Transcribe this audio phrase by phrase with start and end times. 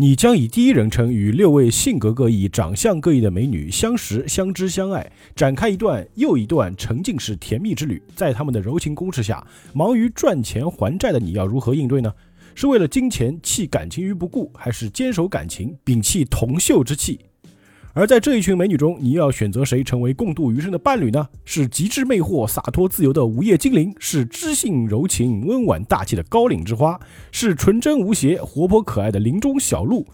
[0.00, 8.02] 你将以第一人称与六位性格各异、长相各异的美女相识、相知、相爱，展开一段又一段沉浸式甜蜜之旅。
[8.16, 12.10] 在他们的柔情攻势下，忙于赚钱还债的你要如何应对呢？
[12.54, 17.20] 是为了金钱弃感情于不顾，还是坚守感情，摒弃铜臭之气？
[17.92, 21.26] 而在这一群美女中，你要选择谁成为共度余生的伴侣呢？
[21.44, 26.98] 是极致魅惑、洒脱自由的午夜精灵，是知性柔情、温婉大气的高岭之花，
[27.32, 30.06] 是纯真无邪、活泼可爱的林中小鹿。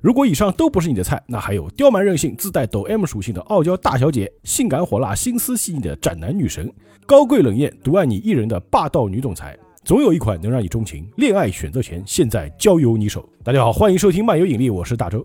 [0.00, 6.68] 如果以上都不是你的菜，那还有刁蛮任性、自带抖 M 属性的傲娇大小姐，性感火辣、心思细腻的斩男女神，
[7.06, 9.56] 高贵冷艳、独爱你一人的霸道女总裁。
[9.84, 11.08] 总有一款能让你钟情。
[11.16, 13.26] 恋爱选择权现在交由你手。
[13.44, 15.24] 大家好，欢迎收听漫游引力，我是大周。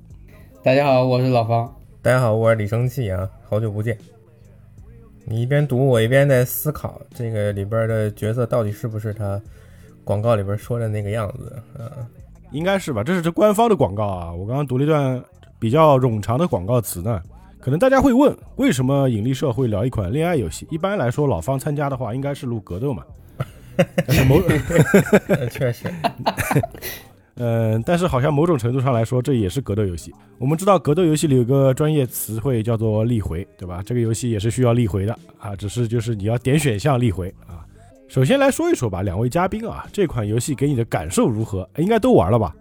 [0.64, 1.76] 大家好，我是老方。
[2.02, 3.98] 大家好，我是李生气啊，好久不见。
[5.26, 9.42] 你一边读，我一边在思考这个里边的角色到底是不是他
[10.06, 12.08] 广告里边说的那个样子啊？
[12.54, 14.32] 应该是吧，这是这官方的广告啊。
[14.32, 15.22] 我刚刚读了一段
[15.60, 17.22] 比较冗长的广告词呢。
[17.60, 20.66] 可能大家会问，为什么引力社会聊一款恋爱游戏？
[20.72, 23.04] 一般来说，老方参加的话，应该是录格斗嘛。
[24.30, 24.42] 某
[25.50, 25.92] 确实。
[27.36, 30.14] 嗯，但是好像某种程度上来说，这也是格斗游戏。
[30.38, 33.82] 我们知道格斗游戏里有个专业词汇叫做立回，对吧？
[33.84, 37.66] 这个游戏也是需要立回的啊，只是就是你要点选项立回啊。
[38.08, 41.68] 首先来说一说吧，两位嘉宾啊，这款游戏给你的感受如何？
[41.78, 42.56] 应该都玩了吧？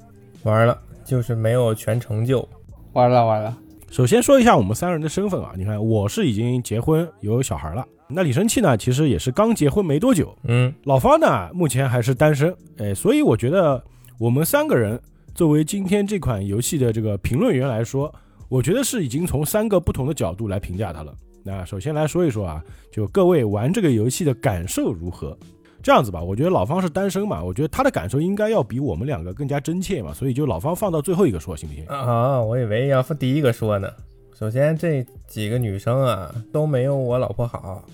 [0.44, 2.48] 玩了，就是没有全成就。
[2.94, 3.54] 玩了玩了。
[3.90, 10.34] 首先说一下我们三人的身份啊，你看我是已经结婚有小孩了，那李生气呢，其实也是刚结婚没多久。
[10.44, 12.54] 嗯，老方呢，目前还是单身。
[12.78, 13.84] 哎，所以我觉得。
[14.22, 15.00] 我们三个人
[15.34, 18.14] 作为今天这款游戏的这个评论员来说，
[18.48, 21.12] 我觉得是已经从三个不同的角度来评价它了。
[21.42, 22.62] 那首先来说一说啊，
[22.92, 25.36] 就各位玩这个游戏的感受如何？
[25.82, 31.84] 这样子吧，我觉得老方是单身嘛，我觉得他的感受应该要比我们两个更加真切嘛，所以就老方放到最后一个说，行不行？
[31.86, 33.90] 啊，我以为要第一个说呢。
[34.38, 37.84] 首先这几个女生啊都没有我老婆好，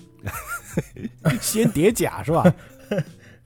[1.41, 2.53] 先叠甲是吧？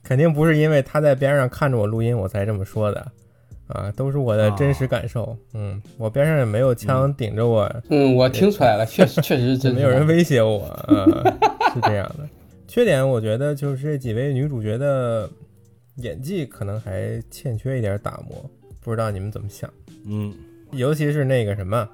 [0.04, 3.12] 肯定不是因为他在边上看着我录音，我才这么说的，
[3.66, 5.36] 啊，都是我的真实感受。
[5.54, 7.68] 嗯，我边上也没有枪顶着我。
[7.88, 9.74] 嗯，我听出来了，确实 确实是真。
[9.74, 11.06] 没有人威胁我，啊，
[11.74, 12.28] 是这样的。
[12.68, 15.30] 缺点我觉得就是这几位女主角的
[15.96, 18.44] 演技可能还欠缺一点打磨，
[18.80, 19.70] 不知道你们怎么想？
[20.06, 20.34] 嗯，
[20.72, 21.88] 尤其是那个什么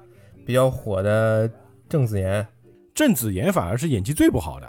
[0.45, 1.49] 比较火的
[1.87, 2.45] 郑子妍，
[2.93, 4.67] 郑子妍反而是演技最不好的。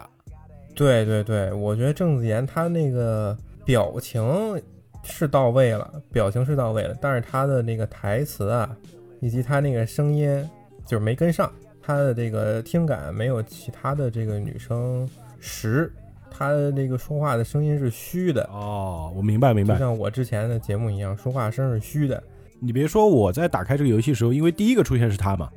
[0.75, 4.61] 对对对，我觉得郑子妍她那个表情
[5.03, 8.75] 是到位了，表情是到位了，但是她的那个台词啊，
[9.21, 10.49] 以及她那个声音
[10.87, 11.53] 就是没跟上，
[11.83, 15.07] 她的这个听感没有其他的这个女生
[15.41, 15.93] 实，
[16.31, 18.43] 她的那个说话的声音是虚的。
[18.45, 22.23] 哦，我明白明白，就像我之前的节目一样，说话声是虚的。
[22.61, 25.51] 你别说，我在打开这个游戏的时候，因为第一个出现是她嘛，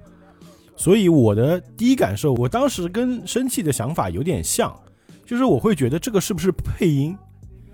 [0.75, 4.77] 所以我的第一感受，我当时跟生气的想法有点像。
[5.25, 7.17] 就是我会觉得这个是不是配音，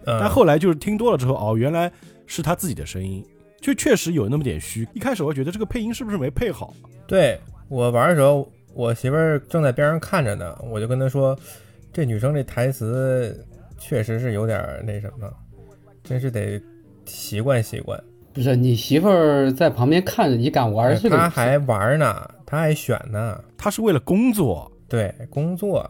[0.06, 1.92] 但后来就是听多了之后，哦，原来
[2.26, 3.24] 是他自己的声音，
[3.60, 4.88] 就确实有那么点虚。
[4.94, 6.74] 一开始我觉得这个配音是不是没配好？
[7.06, 11.38] 对我玩的时候，我媳妇儿正在边上看着呢，我就跟她说，
[11.92, 13.46] 这女生这台词
[13.78, 15.30] 确实是有点那什么，
[16.04, 16.62] 真是得
[17.06, 18.02] 习惯习惯。
[18.34, 21.18] 不是你媳妇儿在旁边看着，你敢玩这个？
[21.18, 25.86] 她还玩呢，她还选呢，她是为了工作，对工作。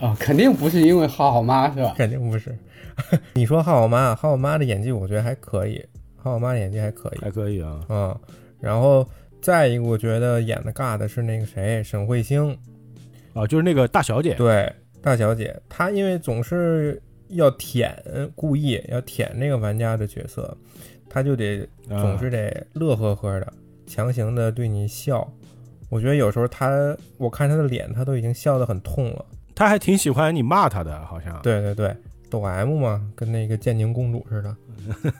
[0.00, 1.94] 啊，肯定不是因为浩浩妈是吧？
[1.96, 2.56] 肯定不是。
[3.34, 5.84] 你说浩浩妈，浩浩妈的演技我觉得还可以，
[6.16, 7.80] 浩浩妈的演技还可以，还可以啊。
[7.88, 8.18] 嗯，
[8.60, 9.06] 然后
[9.40, 12.56] 再一个，我觉得演的尬的是那个谁，沈慧星，
[13.32, 14.34] 啊，就是那个大小姐。
[14.34, 14.70] 对，
[15.02, 17.94] 大小姐，她因为总是要舔，
[18.34, 20.56] 故意要舔那个玩家的角色，
[21.08, 23.52] 她就得总是得乐呵呵的，
[23.86, 25.30] 强行的对你笑。
[25.88, 26.70] 我觉得有时候她，
[27.16, 29.24] 我看她的脸，她都已经笑得很痛了。
[29.60, 31.38] 他还挺喜欢你骂他的，好像。
[31.42, 31.94] 对对对，
[32.30, 34.56] 抖 M 嘛，跟那个建宁公主似的。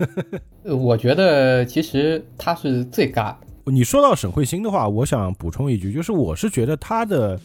[0.74, 3.34] 我觉得其实他是最尬。
[3.66, 7.38] 你说到沈慧欣的话，我想补充一句，就是我是觉得她的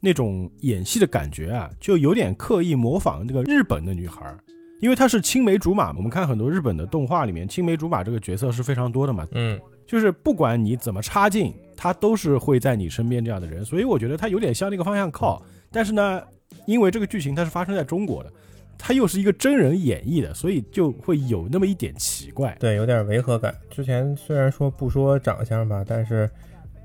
[0.00, 4.34] 那种演戏的感觉啊，就有点刻意模仿这个日本的女孩，
[4.80, 5.92] 因为她是青梅竹马。
[5.94, 9.28] 我们看很多日本的动画里面，青梅竹马这个角色是非常多的嘛。
[9.32, 15.42] 嗯，就是不管你怎么插进，她都是会在你身边这样的人，所以我觉得她有点向那个方向靠。
[15.70, 16.22] 但是呢，
[16.66, 18.32] 因为这个剧情它是发生在中国的，
[18.76, 23.54] 它又是一个真人演绎的，所以就会有那么一点奇怪，对，有点违和感。
[23.70, 26.28] 之前虽然说不说长相吧，但是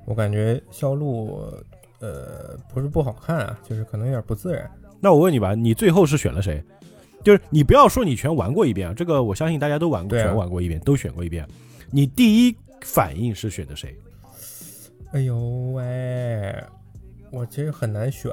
[0.04, 1.52] 我感觉肖路，
[2.00, 4.70] 呃，不是不好看啊，就是可能有点不自然。
[5.00, 6.62] 那我问你吧，你最后是选了谁？
[7.24, 11.44] 就是你不要说你全玩过一遍啊，这个我相信大家都玩过，全玩过一遍，都选过一遍。
[11.90, 13.96] 你第一反应是选的谁？
[15.12, 15.36] 哎呦
[15.72, 16.54] 喂，
[17.30, 18.30] 我其实很难选。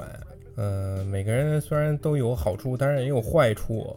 [0.56, 3.96] 嗯、每个人虽然都有好处，但是也有坏处。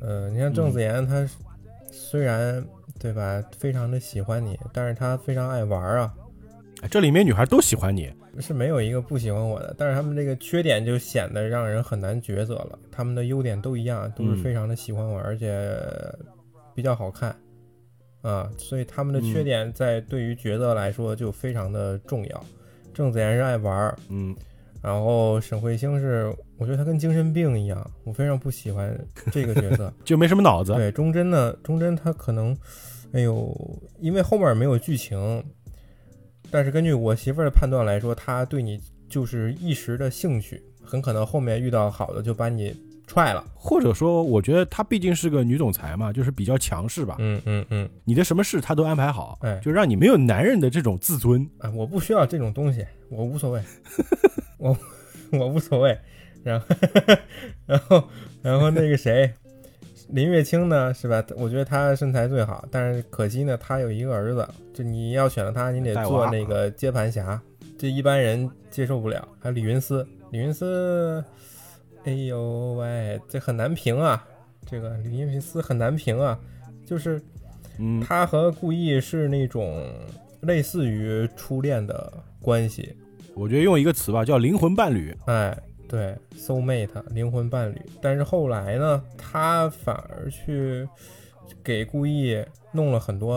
[0.00, 1.28] 嗯、你像郑子妍，她
[1.90, 2.64] 虽然
[2.98, 6.14] 对吧，非常的喜欢你，但是她非常爱玩啊，
[6.82, 9.74] 哎这里面女孩都喜欢你，是没有一个不喜欢我的。
[9.78, 12.78] 但是他们这个缺点就显得让人很难抉择了。
[12.90, 15.78] 他们的优点都一样，都是非常的喜欢我，而且
[16.74, 17.36] 比较好看
[18.22, 22.44] 啊，所以他们的缺点在对于抉择来说就非常的重要。
[22.92, 24.34] 郑子妍是爱玩儿，嗯，
[24.82, 28.98] 然后沈慧星是，我觉得她跟精神病一样，我非常不喜欢
[29.30, 29.92] 这个角色。
[30.04, 30.72] 就没什么脑子。
[30.74, 32.56] 对，忠贞呢，忠贞她可能，
[33.12, 33.56] 哎呦，
[34.00, 35.44] 因为后面没有剧情，
[36.50, 42.74] 但是根据我媳妇儿的判断来说，她对你就是一时的兴趣，很可能后面遇到好的就把你
[43.06, 43.44] 踹了。
[43.54, 47.14] 或者说，我觉得她毕竟是个女总裁嘛，就是比较强势吧。
[47.20, 51.48] 嗯嗯嗯，你的什么事她都安排好，哎就让你没有男人的这种自尊。
[51.58, 53.62] 哎，我不需要这种东西，我无所谓，
[54.62, 54.78] 我
[55.32, 55.98] 我无所谓。
[56.44, 56.66] 然后
[57.66, 58.08] 然后
[58.42, 59.32] 然后那个谁，
[60.08, 61.24] 林月清呢，是吧？
[61.36, 67.40] 我觉得她身材最好，但是可惜呢，她有一个儿子，就你要选了他，你得做那个接盘侠，
[67.78, 69.28] 这一般人接受不了。
[69.38, 71.24] 还有李云思，李云思，
[72.04, 74.26] 哎呦喂，这很难评啊，
[74.66, 76.36] 这个李云思很难评啊，
[76.84, 77.22] 就是
[77.78, 79.88] 嗯，他和顾毅是那种
[80.40, 82.96] 类似于初恋的关系，
[83.34, 85.16] 我觉得用一个词吧，叫灵魂伴侣。
[85.26, 85.56] 哎，
[85.88, 87.80] 对，soul mate 灵魂伴侣。
[88.00, 90.86] 但是后来呢，他反而去
[91.64, 93.34] 给顾意弄了很多，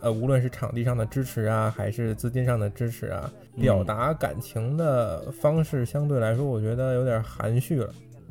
[0.00, 3.30] 呃，无论是场地上的支持啊，还是资金上的支持啊，
[3.60, 7.90] 表达感情的方式相对来说，我觉得有点含蓄了。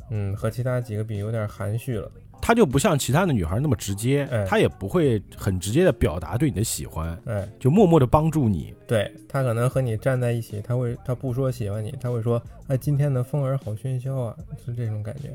[0.10, 2.12] 嗯，和其他几个比有点含蓄了。
[2.42, 8.74] 她就不像其他的女孩那么直接，哎她也不会很直接的表达对你的喜欢，哎，就默默的帮助你。
[8.88, 14.36] 对她可能和你站在一起，她会她不说喜欢你，她会说，哎，今天的风儿好喧嚣啊，
[14.66, 15.30] 是这种感觉。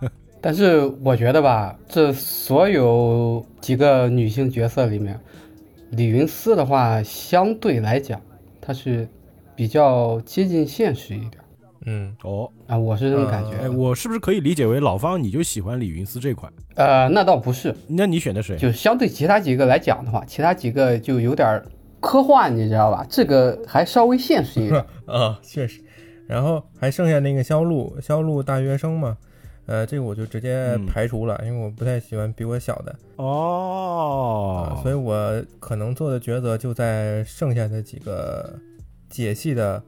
[0.42, 5.18] 但是我觉得吧，这所有几个女性角色里面，
[5.92, 8.20] 李云思的话相对来讲，
[8.60, 9.08] 她是
[9.56, 11.42] 比较接近现实一点
[11.86, 13.52] 嗯，哦，啊，我是这种感觉。
[13.58, 16.52] 哎，我是不是可以理解为老方你就喜欢李云思这款？
[16.76, 18.56] 呃，那倒不是，那你选的谁？
[18.56, 21.66] 就相对其他几个来讲的话，其他几个就有点儿
[22.00, 23.06] 科幻，你知道吧？
[23.08, 24.84] 这个还稍微现实一点。
[25.06, 25.82] 啊，确实。
[26.26, 29.18] 然后还剩下那个肖路，肖路大学生嘛，
[29.66, 38.58] 呃，这个我就直接嗯排除了，因为我不太喜欢比我小的哦啊，，所以我可能做的抉择就在剩下的几个
[39.10, 39.82] 解系的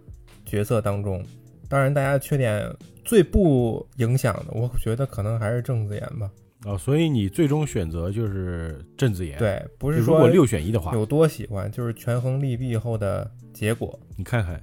[0.45, 1.25] 角色当中。
[1.69, 2.69] 当然，大家缺点
[3.05, 6.31] 最不影响的，我觉得可能还是郑子妍吧。
[6.65, 13.99] 哦，所以你最终选择就是郑子妍。，对，不是说如果六选一的话，有多喜欢，就是权衡利弊后的结果。
[14.17, 14.61] 你看看，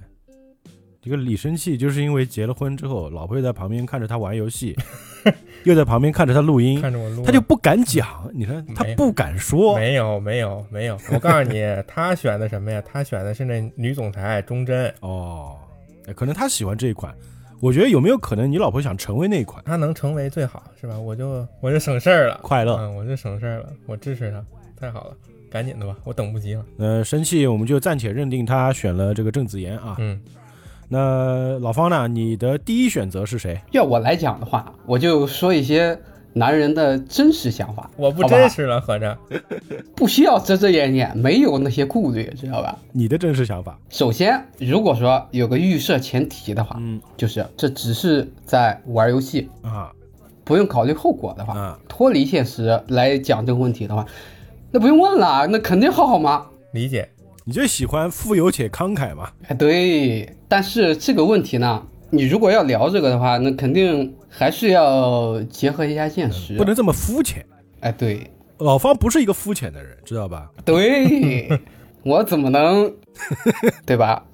[1.00, 4.76] 这个李生气就是因为结了婚之后，老婆又在旁边看着他玩游戏，
[5.64, 8.30] 又在旁边看着他录音，看着我录，他就不敢讲。
[8.34, 12.82] 你看他不敢说，没有没有没有，我告诉你， 他选的什么呀？
[12.84, 15.63] 他选的是那女总裁钟真，哦，哎
[16.12, 17.14] 可能他喜欢这一款。
[17.60, 20.98] 我觉得有没有可能你老婆想成为那一款她能成为最好是吧？
[20.98, 22.76] 我就我就省事儿了，快乐？
[22.76, 24.44] 嗯，我就省事儿了，我支持她，
[24.78, 25.16] 太好了，
[25.50, 26.64] 赶紧的吧，我等不及了。
[26.76, 29.96] 呃，生气我们就暂且认定他选了这个郑子妍啊。
[29.98, 30.20] 嗯，
[30.88, 32.06] 那老方呢？
[32.06, 33.58] 你的第一选择是谁？
[33.70, 35.98] 要我来讲的话，我就说一些
[36.34, 39.16] 男人的真实想法，我不真实了，合着
[39.94, 42.76] 不需要遮遮掩掩，没有那些顾虑，知道吧？
[42.92, 43.78] 你的真实想法？
[43.88, 49.90] 首先，如果说有个预设前提的话，嗯就是这只是在玩游戏，啊
[50.44, 54.04] 不用考虑后果的话，啊，脱离现实来讲这个问题的话，
[54.72, 56.46] 那不用问了，那肯定好好吗？
[56.72, 57.08] 理解。
[57.46, 59.30] 你就喜欢富有且慷慨嘛？
[59.48, 66.56] 哎，对，但是这个问题呢，你如果要聊这个的话，那肯定还是要结合一下现实。
[66.56, 67.44] 不能这么肤浅。
[67.80, 70.48] 哎，对老方不是一个肤浅的人，知道吧？
[70.64, 71.60] 对，
[72.02, 72.92] 我怎么能，
[73.84, 74.24] 对吧？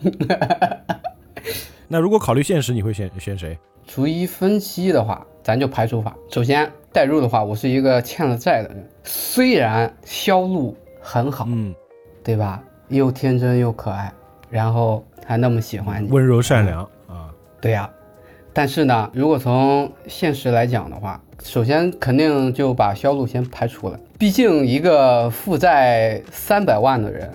[1.88, 3.58] 那如果考虑现实，你会选选谁？
[3.86, 6.14] 逐一分析的话，咱就排除法。
[6.30, 11.74] 首先代入的话，我是一个欠了债的人，虽然销路很好，嗯，
[12.22, 12.62] 对吧？
[12.88, 14.12] 又天真又可爱，
[14.50, 17.30] 然后还那么喜欢你，温柔善良啊。
[17.60, 17.90] 对呀、
[18.52, 23.98] 但是呢，如果从现实来讲的话，首先肯定就把肖路先排除了。
[24.18, 27.30] 毕竟一个负债三百万的人，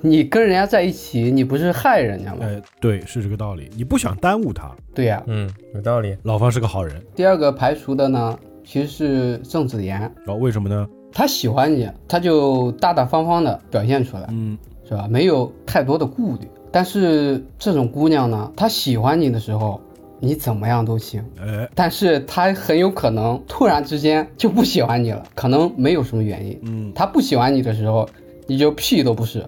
[0.00, 2.38] 你跟人家在一起，你不是害人家吗？
[2.42, 3.70] 哎，对，是这个道理。
[3.76, 6.16] 你不想耽误他，对呀、嗯，有道理。
[6.24, 7.00] 老方是个好人。
[7.14, 10.12] 第二个排除的呢，其实是郑子妍。
[10.26, 10.88] 哦，为什么呢？
[11.12, 15.06] 他喜欢你，他就大大方方的表现出来，嗯，是吧？
[15.10, 16.48] 没有太多的顾虑。
[16.70, 19.80] 但是这种姑娘呢，她喜欢你的时候，
[20.20, 21.24] 你怎么样都行。
[21.40, 26.58] 哎，但是她很有可能突然之间就不喜欢你了，可能没有什么原因。
[26.62, 28.08] 嗯，她不喜欢你的时候，
[28.46, 29.44] 你就屁都不是。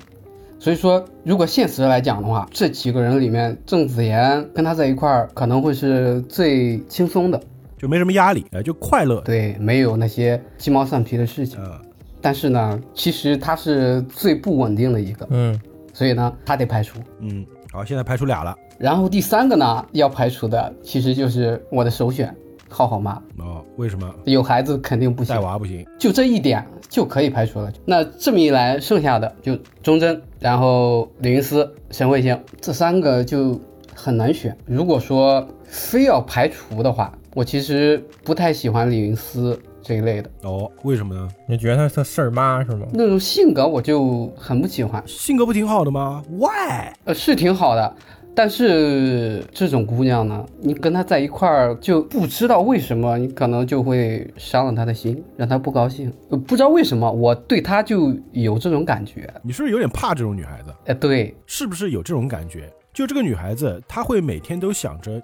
[0.59, 7.39] 所以说，如果现实来讲的话，这几个人里面，郑子妍跟他在一块儿可能会是最轻松的，
[7.77, 9.21] 就没什么压力，哎，就快乐。
[9.21, 11.61] 对，没有那些鸡毛蒜皮的事情。
[11.63, 11.79] 呃，
[12.27, 15.57] 但是呢，其实他是最不稳定的一个，嗯，
[15.93, 16.99] 所以呢，他得排除。
[17.21, 18.53] 嗯，好，现在排除俩了。
[18.81, 22.35] 然后第三个呢，要排除的其实就是我的首选，
[22.69, 23.13] 浩浩妈。
[23.39, 25.87] 哦，为什么有孩子肯定不行带，娃不行？
[26.01, 27.73] 就这一点就可以排除了。
[27.85, 33.61] 那这么一来，剩下的就忠贞，然后李云思、沈慧星这三个就
[33.95, 34.59] 很难选。
[34.67, 39.57] 如果说非要排除的话，我其实不太喜欢李云思
[39.87, 41.29] 这一类的哦，为什么呢？
[41.47, 42.89] 你觉得她是事儿妈是吗？
[42.93, 45.01] 那种性格，我就很不喜欢。
[45.07, 46.93] 性格不挺好的吗？Why？
[47.05, 47.95] 呃，是挺好的，
[48.35, 56.13] 但是这种姑娘呢，你跟她在一块儿就不知道为什么，你可能就会伤了她的心，让她不高兴。
[56.31, 59.33] 呃不知道为什么，我对她就有这种感觉。
[59.45, 60.75] 你是不是有点怕这种女孩子？
[60.87, 62.69] 哎，对，是不是有这种感觉？
[62.93, 65.23] 就这个女孩子，她会每天都想着，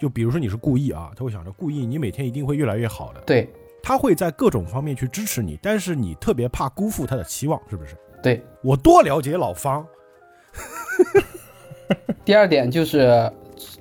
[0.00, 3.20] 就比如说你是故意啊，她会想着故意，你每天一定会越来越好的。
[3.26, 3.48] 对，
[3.84, 7.94] 她会在各种方面去支持你，但是你特别怕辜负他的期望，是不是？
[8.22, 8.42] 对。
[8.62, 9.86] 我多了解老方，
[12.24, 13.30] 第二点就是，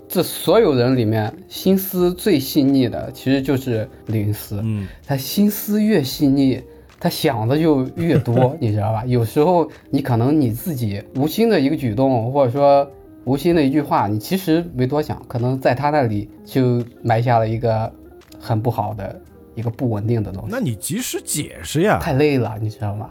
[0.10, 4.60] 这所有人里面心思最细腻的，其实就是李云思。
[4.62, 6.62] 嗯，他心思越细腻，
[7.00, 9.06] 他想的就越多， 你知道吧？
[9.06, 12.86] 有时候你可能你自己无心的一个举动，或者说
[13.24, 17.90] 无心的一句话，你其实没多想，可能在他那里就埋下了一个
[18.38, 19.22] 很不好的
[19.56, 20.50] 一个不稳定的东西。
[20.52, 22.00] 那你及时解释呀。
[22.02, 23.10] 太累了，你知道吗？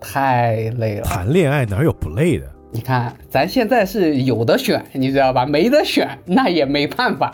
[0.00, 1.02] 太累了。
[1.04, 2.46] 谈恋爱哪有不累的？
[2.70, 5.46] 你看，咱现在是有的选，你知道吧？
[5.46, 7.32] 没得选，那也没办法。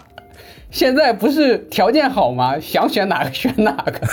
[0.71, 2.61] 现在不是条件好吗？
[2.61, 4.07] 想选哪个选哪个。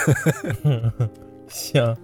[1.47, 1.95] 行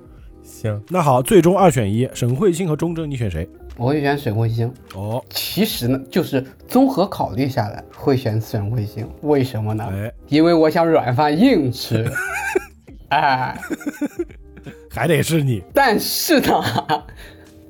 [0.44, 3.48] 行，那好，最终二选一，沈慧欣和钟铮，你选谁？
[3.78, 4.72] 我会选沈慧星。
[4.96, 9.10] 哦，其实呢，就是综合考虑下来，会选沈慧星。
[9.22, 9.90] 为什么呢？
[9.92, 12.10] 哎，因为我想软饭硬吃。
[13.10, 13.58] 哎，
[14.90, 15.64] 还得是你。
[15.74, 16.64] 但是呢，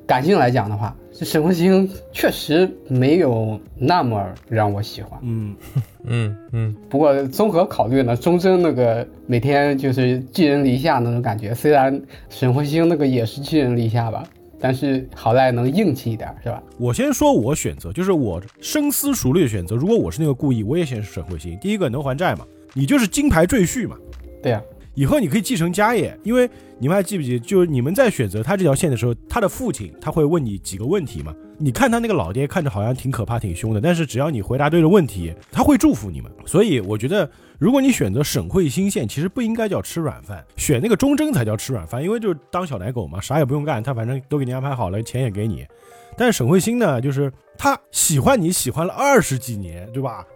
[0.06, 5.18] 感性来讲的话，这沈慧星确实没有那么让我喜欢。
[5.22, 5.54] 嗯，
[6.04, 14.24] 嗯嗯，不过综合考虑呢，钟真那个每天就是寄人篱下那种感觉，虽然沈慧星那个也是寄人篱下吧，
[14.64, 16.62] 但是好赖能硬气一点，是吧？
[16.78, 19.76] 我先说我选择，就是我深思熟虑的选择。
[19.76, 21.54] 如果我是那个故意，我也选沈慧星。
[21.60, 23.94] 第一个能还债嘛，你就是金牌赘婿嘛，
[24.42, 24.62] 对呀、
[24.94, 26.18] 以后你可以继承家业。
[26.22, 31.34] 因为你们还记不记得，就是你们在选择他这条线的时候，他的父亲他会问你几个问题嘛？
[31.58, 36.32] 你看他那个老爹看着好像挺可怕、挺凶的，但是只要你回答对了问题，他会祝福你们。
[36.46, 37.30] 所以我觉得，
[37.64, 45.66] 如果你选择沈慧星线，其实不应该叫吃软饭，选那个忠贞才叫吃软饭，因为就是当小奶狗嘛，啥也不用干，他反正都给你安排好了，钱也给你。
[46.14, 50.26] 但是沈慧欣呢，就是他喜欢你喜欢了二十几年，对吧？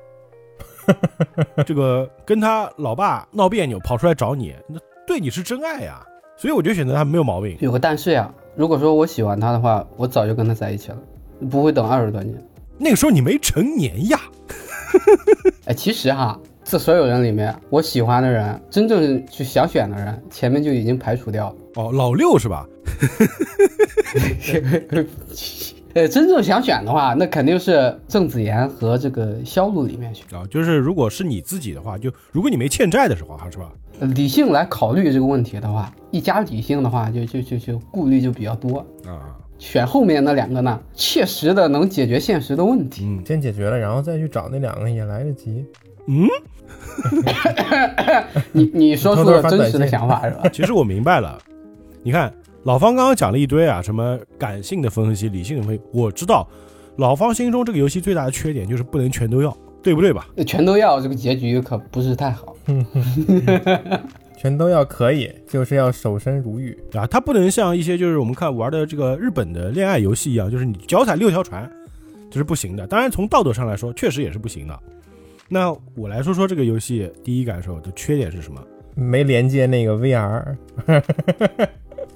[1.67, 6.03] 这个跟他老爸闹别扭，跑出来找你，那对你是真爱呀。
[6.35, 7.59] 所以我觉得选择他没有毛病。
[7.61, 10.99] 有个但是呀，如果说我喜欢他的话，我早就跟他在一起了，
[11.51, 12.43] 不会等二十多年。
[12.79, 14.19] 那个时候你没成年呀。
[15.69, 21.57] 哎，其实哈，这所有人里面，我喜欢的人，真正去想选的人，前面就已经排除掉了。
[21.77, 22.69] 哦，老六是吧？
[25.95, 30.27] 呃，真正想选的话，那肯定是郑子妍和这个肖路里面选。
[30.39, 33.73] 啊，就是如果是你自己的话，就如果你没欠债的时候哈，是吧？
[34.01, 38.81] 呃理性来考虑这个问题的话，一加理性的话，就就就就顾虑就比较多。
[39.07, 43.07] 啊，选后面那两个呢，切实的能解决现实的问题。
[43.07, 45.65] 嗯先解决了，然后再去找那两个也来得及。
[46.11, 46.27] 嗯，
[48.53, 50.49] 你你说出了真实的想法是吧？
[50.53, 51.39] 其实我明白了。
[52.03, 52.33] 你看，
[52.65, 56.49] 老方刚刚讲了一堆啊，什么感性的分析、理性的分析，我知道
[56.97, 60.27] 老方心中这个游戏最大的缺点就是不能全都要，对不对吧？
[60.47, 62.57] 全都要这个结局可不是太好。
[64.37, 66.77] 全都要可以，就是要守身如玉。
[66.93, 71.69] 啊，它不能像一些就是我们看玩的这个日本的恋爱游戏一样，就是你脚踩六条船，
[72.31, 72.87] 这是不行的。
[72.87, 74.79] 当然，从道德上来说，确实也是不行的。
[75.49, 78.63] 那我来说说这个游戏第一感受的缺点是什么？
[78.95, 80.57] 没连接那个 VR，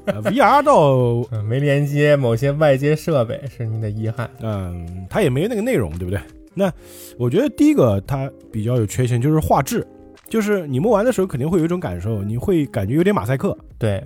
[0.05, 4.29] 呃、VR 倒，嗯，没连接某些外接设备是你的遗憾。
[4.41, 6.21] 嗯，它也没那个内容，对不对？
[6.55, 6.71] 那
[7.17, 9.87] 我觉得第一个它比较有缺陷就是画质，
[10.29, 14.03] 就是你们玩的时候肯定会有一种感受，你会感觉有点马赛克，对，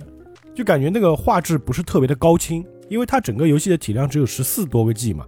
[0.53, 5.25] 就感觉那个画质不是特别的高清，因为它整个游戏的体量只有十四多个 G 嘛，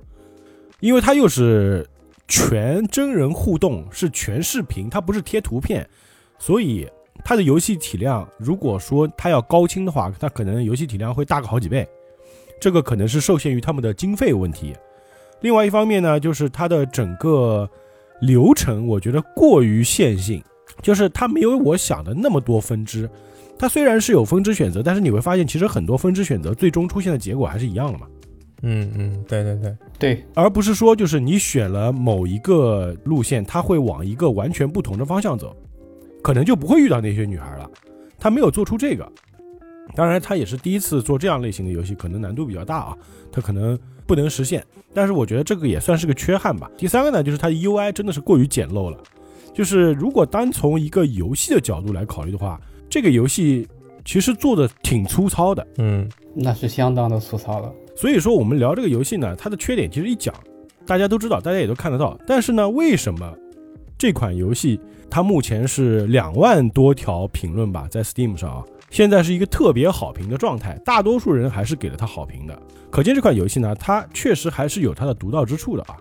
[0.80, 1.86] 因为它又是
[2.30, 5.86] 全真人互动，是全视频，它不是贴图片，
[6.38, 6.88] 所以
[7.26, 11.86] 它的游戏体量，如果说它要高清的话，它可能游戏体量会大个好几倍，
[12.62, 14.76] 这个可能是受限于他们的经费问题。
[15.42, 17.68] 另外一方面呢，就是它的整个
[18.22, 20.44] 流程，我觉得过于线性，
[20.84, 23.10] 就是它没有我想的那么多分支。
[23.58, 28.06] 它虽然是有分支选择，但是你会发现，其实很多分支选择最终出现的结果还是一样的嘛。
[28.62, 35.56] 嗯嗯，对对对，对，而不是说就是你选了某一个路线，它会往一个完全不同的方向走，
[36.22, 37.70] 可能就不会遇到那些女孩了。
[38.18, 39.10] 他没有做出这个，
[39.96, 42.98] 当然他也是第一次做这样类型的游戏，可能难度比较大啊，
[43.32, 44.64] 他可能不能实现。
[44.94, 46.70] 但是我觉得这个也算是个缺憾吧。
[46.78, 48.98] 第三个呢，就是它的 UI 真的是过于简陋了，
[49.54, 52.60] 就是如果单从一个游戏的角度来考虑的话。
[52.92, 53.68] 这个游戏
[54.04, 57.72] 其实做的挺粗糙的，嗯，那是相当的粗糙了。
[58.00, 60.34] 所以说我们聊这个游戏呢，它的缺点其实一讲，
[60.86, 62.18] 大家都知道，大家也都看得到。
[62.26, 63.36] 但是呢，为什么
[63.98, 64.80] 这款游戏
[65.10, 72.58] 它目前是两万多条评论吧，在 Steam 上啊，现在是一个特别好评的状态，大多数人还是给了它好评的，
[72.90, 75.98] 可见这款游戏呢，它确实还是有它的独到之处的啊。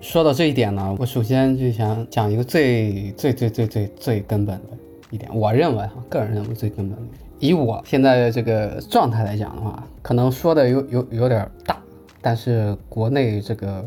[0.00, 4.78] 说到这一点呢，我首先就想讲一个最最最最最最根本的。
[5.10, 11.76] 一点，我认为哈，个人认为最根本的一点，以我现在的这个状态来讲的话，可能说的有有有点大，
[12.20, 13.84] 但是国内这个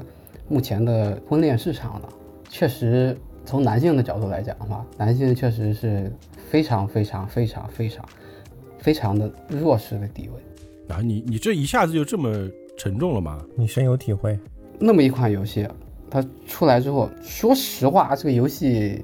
[0.49, 2.07] 目前的婚恋市场呢，
[2.49, 6.11] 确实从男性的角度来讲的话，男性确实是
[6.49, 8.05] 非常非常非常非常
[8.79, 10.99] 非常的弱势的地位啊！
[11.01, 13.39] 你你这一下子就这么沉重了吗？
[13.55, 14.37] 你深有体会。
[14.79, 15.67] 那么一款游戏，
[16.09, 18.99] 它出来之后，说实话，这个游戏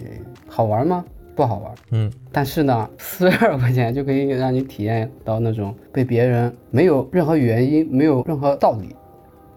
[0.47, 1.05] 好玩吗？
[1.39, 8.93] 不好玩，嗯，但是呢，四十二块钱就可以让你体验到那种被别人没有任何原因、没有任何道理，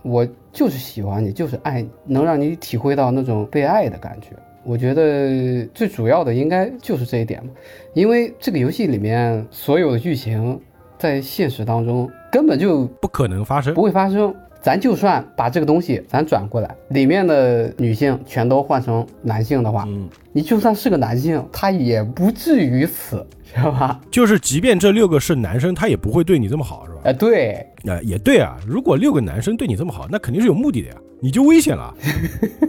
[0.02, 4.28] 我就是喜欢你，就是爱你，能让你体会到那种被爱的感觉。
[4.62, 7.48] 我觉得最主要的应该就是这一点吧，
[7.94, 10.56] 因为这个游戏里面所有的剧情
[10.96, 14.32] 在现实当中根本就不可能发生，不会发生。
[14.62, 24.00] 咱就算把这个东西咱转过来，里面的女性全都换成男性的话，嗯，你就算是个男性，他也不至于死，知道吧？
[24.08, 27.00] 就是即便这六个是男生，他也不会对你这么好，是吧？
[27.04, 28.56] 哎，对，哎，也对啊。
[28.64, 31.92] 如果六个男生对你这么好，那肯定是有目的的呀，你就危险了。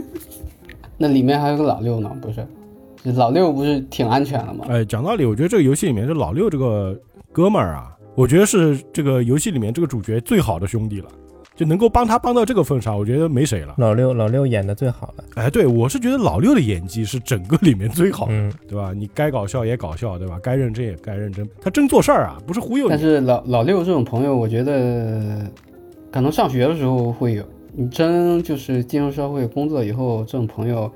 [0.97, 2.43] 那里面还有个老六呢，不是？
[3.12, 4.65] 老六不是挺安全的吗？
[4.67, 6.99] 哎，讲道理，我觉得这个游戏里面这老六这个
[7.32, 11.08] 哥们儿啊，我觉得是这个游戏里面这个主角最好的兄弟了。
[11.56, 13.76] 就能够帮他帮到这个份上，我觉得没谁了。
[13.78, 15.24] 老六，老六演的最好了。
[15.36, 18.92] 哎，对我是觉得老六的演技是整个里面最好的，嗯，对吧？
[18.96, 20.39] 你该搞笑也搞笑，对吧？
[20.42, 22.89] 该认真也该认真，他真做事儿啊，不是忽悠你。
[22.89, 25.50] 但是老老六这种朋友，我觉得
[26.12, 30.92] 可能上学的时候会有，你真就是进入社会工作以后，这种朋友。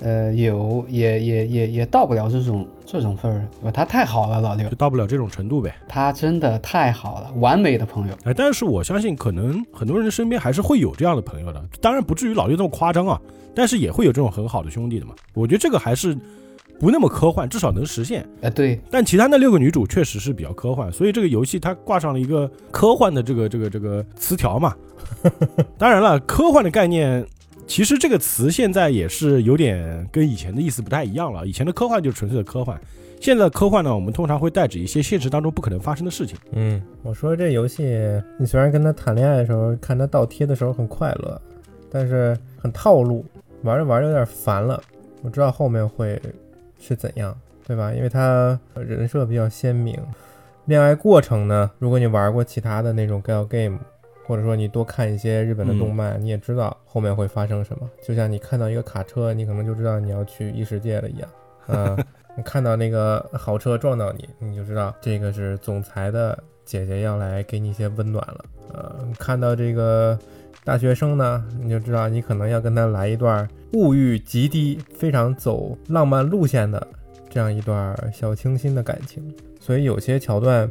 [0.00, 3.32] 呃，有也也也也到不了这种这种份
[3.62, 5.74] 儿，他太好了，老六就到不了这种程度呗。
[5.88, 8.14] 他真的太好了，完美的朋友。
[8.24, 11.64] 哎，但是我相信，可能很多人身边还是会有这样的朋友的。
[11.80, 13.18] 当然不至于老六这么夸张啊，
[13.54, 15.14] 但是也会有这种很好的兄弟的嘛。
[15.32, 16.14] 我觉得这个还是
[16.78, 18.22] 不那么科幻，至少能实现。
[18.42, 18.78] 哎，对。
[18.90, 24.74] 但其他那六个女主确实是比较科幻，所以这个游戏它挂上了一个科幻的这个这个这个词条嘛。
[25.78, 27.26] 当然了，科幻的概念。
[27.66, 31.46] 其实这个词现在也是有点跟以前的意思不太一样了。
[31.46, 32.80] 以前的科幻就是纯粹的科幻，
[33.20, 36.38] 现在的科幻呢，我们通常会代指一些现实当中不可能发生的事情。
[36.52, 37.82] 嗯，我说这游戏，
[38.38, 41.40] 你虽然跟他谈恋爱的时候看他倒贴的时候很快乐，
[41.90, 43.24] 但是很套路，
[43.62, 44.80] 玩着玩着有点烦了。
[45.22, 46.20] 我知道后面会
[46.80, 47.92] 是怎样，对吧？
[47.92, 49.98] 因为他人设比较鲜明，
[50.66, 53.78] 恋爱过程呢，如果你玩过其他的那种 gal game。
[54.26, 57.88] 或者说你多看一些日本的动漫，你也知道后面会发生什么。
[58.02, 61.28] 就像你看到一个卡车，你可能就知道你要去异世界了一样。
[61.68, 61.96] 啊，
[62.36, 68.44] 你看到那个豪车撞到你，你就知道这个是总裁的姐姐要来给你一些温暖了。
[68.72, 70.18] 呃，看到这个
[70.64, 76.84] 大学生呢，你就知道你可能要跟他来一段物欲极低、非常走浪漫路线的
[77.30, 79.22] 这样一段小清新的感情。
[79.60, 80.68] 所以有些桥段，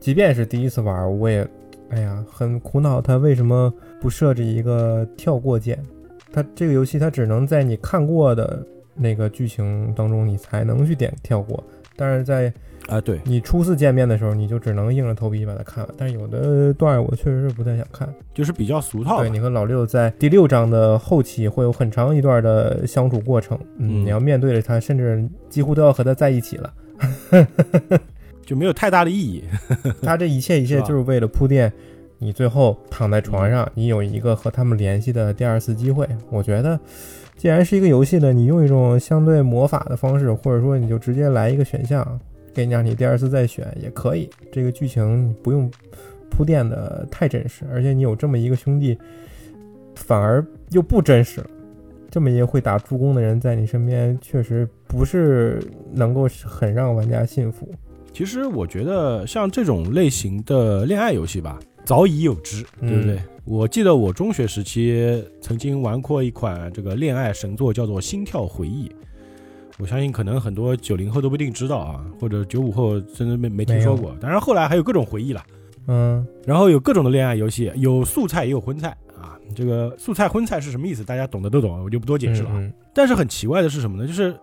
[0.00, 1.46] 即便是第一次玩，我也。
[1.90, 5.78] 哎呀，很苦恼，他为什么不设置一个跳过键？
[6.32, 11.62] 他这个游戏，它只能在你看过的那个剧情当中，你才能去点跳过。
[11.96, 12.52] 但是在
[12.88, 15.94] 啊，对你初次见面的时候，你就只能硬着头皮把它看完。
[15.96, 19.20] 但是有的段我确实是不太想看，就是比较俗套。
[19.20, 26.74] 对你和老六在第六章的后期会有很长一段的相处过程，嗯，你要面对着他，甚至几乎都要和他在一起了。
[28.46, 29.44] 就没有太大的意义。
[30.00, 31.70] 他这一切一切就是为了铺垫，
[32.18, 36.08] 你最后躺在床上，你有一个和他们联系的第二次机会。
[36.30, 36.80] 我觉得，
[37.36, 42.18] 既然是一个游戏呢，你用一种相对魔法的方式，或者说你就直接来一个选项，
[42.54, 44.30] 给你让你第二次再选也可以。
[44.50, 45.70] 这个剧情你不用
[46.30, 48.96] 铺垫的太真实，而且你有这么一个兄弟，
[49.94, 51.46] 反而又不真实了。
[52.08, 55.60] 这么一个会打助攻的人在你身边，确实不是
[55.92, 57.68] 能够很让玩家信服。
[58.16, 63.20] 其实我觉得像这种类型的恋爱游戏吧，早已有之，嗯对不对？
[63.44, 68.88] 我记得我中学时期曾经玩过一款这个恋爱神作，叫做《心跳回忆》。
[69.78, 74.16] 我相信可能很多九零后都不一定知道啊，或者九五后真的没没听说过。
[74.18, 75.44] 当然后来还有各种回忆了，
[75.86, 79.36] 嗯然后有各种的恋爱游戏，有素菜也有荤菜啊。
[79.54, 81.04] 这个素菜荤菜是什么意思？
[81.04, 82.56] 大家懂的都懂，我就不多解释了啊。
[82.56, 84.06] 嗯但是很奇怪的是什么呢？
[84.06, 84.34] 就是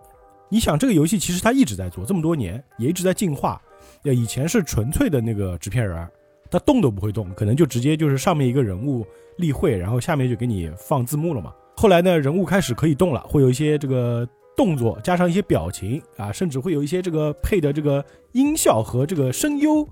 [0.54, 3.60] 你想这个游戏其实它一直在做，这么多年也一直在进化。
[4.04, 6.08] 呃，以前是纯粹的那个纸片人儿，
[6.52, 9.04] 它动都不会动，可能就直接就是上面一个人物
[9.38, 11.52] 例会，然后下面就给你放字幕了嘛。
[11.76, 19.90] 后来呢，人物开始可以动了，会有一些这个动作，加上一些表情啊，甚至会有一些这个配的这个音效和这个声优，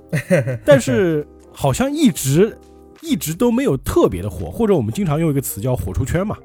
[0.62, 2.54] 但是好像一直
[3.00, 6.36] 一直都没有特别的火，或者我们经常用一个词叫火出圈嘛。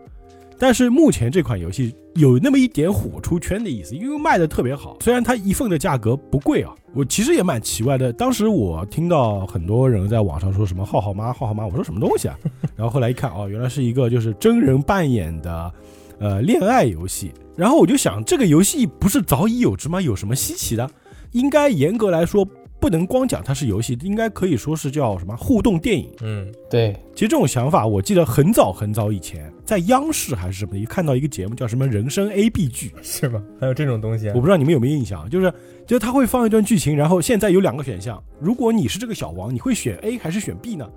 [0.60, 4.98] 但是目前这款游戏有那么一点火出圈的意思，因为卖的特别好。
[5.02, 8.12] 虽然它一份的价格不贵啊，我其实也蛮奇怪的。
[8.12, 12.38] 当时我听到很多人在网上说什么“浩浩妈，浩浩妈”，我说什么东西啊？
[12.76, 15.72] 然后后来一看，哦，原来是一个就是真人扮演的，
[16.20, 17.32] 呃，恋爱游戏。
[17.56, 20.02] 然后我就想，这个游戏不是早已有之吗？
[20.02, 20.90] 有什么稀奇的？
[21.34, 22.48] 应该严格来说，
[22.80, 26.10] 不能光讲它是游戏，应该可以说是叫什么互动电影。
[26.22, 33.44] 嗯对，其实这种想法，我记得很早很早以前，在央视还是什么一，看到一个节目叫什么《人生 A B 剧》，是吗？
[33.60, 34.40] 还有这种东西啊我？
[34.40, 35.52] 不知道你们有没有印象，就是
[35.86, 40.88] 就是他会放一段剧情，然后现在有两个选项，如果你是这个小王，你会选 A 还是选 B 呢？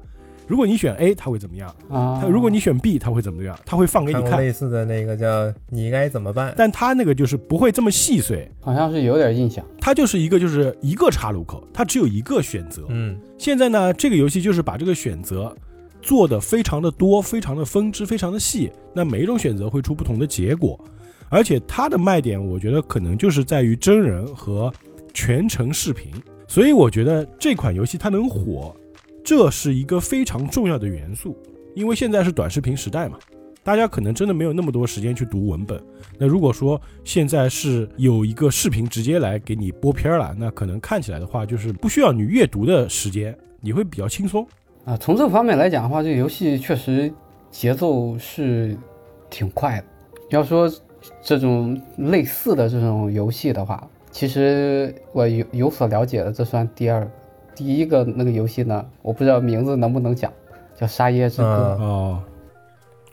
[0.50, 1.68] 如果你选 A，他会怎么样？
[1.88, 3.56] 啊他，如果你选 B，他会怎么样？
[3.64, 12.84] 他会放给你看，看类似的那个叫“你该怎么办但他那个就是不会这么细碎，好像是有点印象，它就是一个就是一个岔路口，它只有一个选择”。。
[12.90, 15.56] 嗯现在呢，这个游戏就是把这个选择
[16.02, 18.72] 做的非常的多，非常的分支，非常的细。
[18.92, 20.76] 那每一种选择会出不同的结果，
[21.28, 24.72] 而且它的卖点，我觉得可能就是在于真人和
[25.14, 26.10] 全程视频。
[26.48, 28.74] 所以我觉得这款游戏它能火，
[29.24, 31.37] 这是一个非常重要的元素。
[31.74, 33.16] 因为现在是短视频时代嘛，
[33.62, 35.80] 大家可能真的没有那么多时间去读文本。
[36.18, 44.44] 那如果说现在是有一个视频直接来给你播片儿了，那可能看起来的话，就是不需要你阅读的时间，你会比较轻松。
[44.85, 47.12] 啊，从这方面来讲的话，这个游戏确实
[47.52, 48.76] 节奏是
[49.30, 49.85] 挺快的。
[50.30, 50.68] 要说
[51.22, 57.09] 这种类似的这种游戏的话，其实我有有所了解的，这算第二。
[57.60, 60.32] 第一个那个游戏呢，我不知道名字能不能讲，
[60.74, 62.22] 叫《沙耶之歌》嗯哦，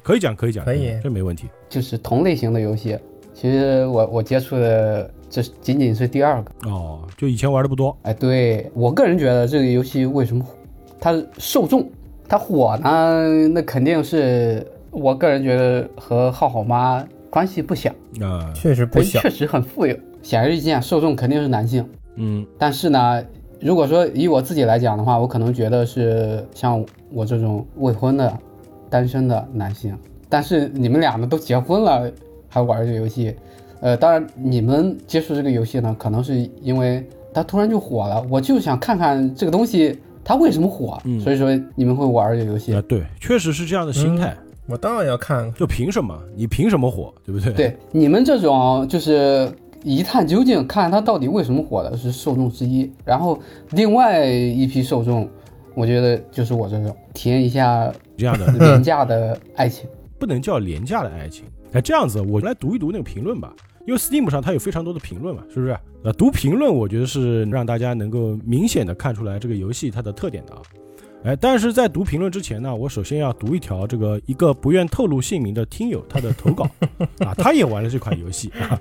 [0.01, 1.49] 可以讲，可以讲，可以这没问题。
[1.67, 2.97] 就是同类型的游戏。
[3.33, 6.69] 其实我我接触的这仅仅是第二个。
[6.69, 10.53] 哦，就以前玩的不多，哎，对我个人觉得这个游戏为什么火
[10.97, 11.85] 它受众
[12.25, 13.49] 它火呢？
[13.49, 19.29] 那肯定是我个人觉得和浩浩妈关系不小，啊、确实不小确。
[19.29, 19.93] 实很富有。
[20.21, 21.85] 显而易见，受众肯定是男性。
[22.15, 23.21] 嗯，但是呢，
[23.59, 28.37] 如果说以我自己来讲的话，我可能觉得是像我这种未婚的、
[28.89, 29.97] 单身的男性。
[30.29, 32.11] 但是你们俩呢都结婚了，
[32.49, 33.33] 还玩这个游戏，
[33.79, 42.81] 呃，当然你们接触这个游戏呢，可能是因为它突然就火了，我就想看看这个东西它为什么火，嗯所以说你们会玩这个游戏啊，。
[42.89, 44.35] 对，确实是这样的心态。
[44.65, 45.53] 我当然要看看。
[45.53, 46.13] 就凭什么？
[46.35, 47.13] 你凭什么火？
[47.25, 49.49] 对不对？，对你们这种就是
[49.95, 53.39] 一探究竟，看它到底为什么火的是受众之一，然后
[53.71, 55.29] 另外一批受众，
[55.73, 59.89] 我觉得就是我这种体验一下这样的 廉价的爱情。
[60.19, 61.45] 不能叫廉价的爱情。
[61.71, 63.53] 哎，这样子，我来读一读那个评论吧，
[63.85, 65.77] 因为 Steam 上它有非常多的评论嘛，是不是？
[66.03, 70.61] 呃，读评论，我觉得是让大家能够明显的看出来这个游戏它的特点的啊。
[71.23, 76.69] 哎，但是在读评论之前呢，我首先要读一条这个一个不愿透露姓名的听友他的投稿
[77.19, 78.79] 啊，他也玩了这款游戏啊，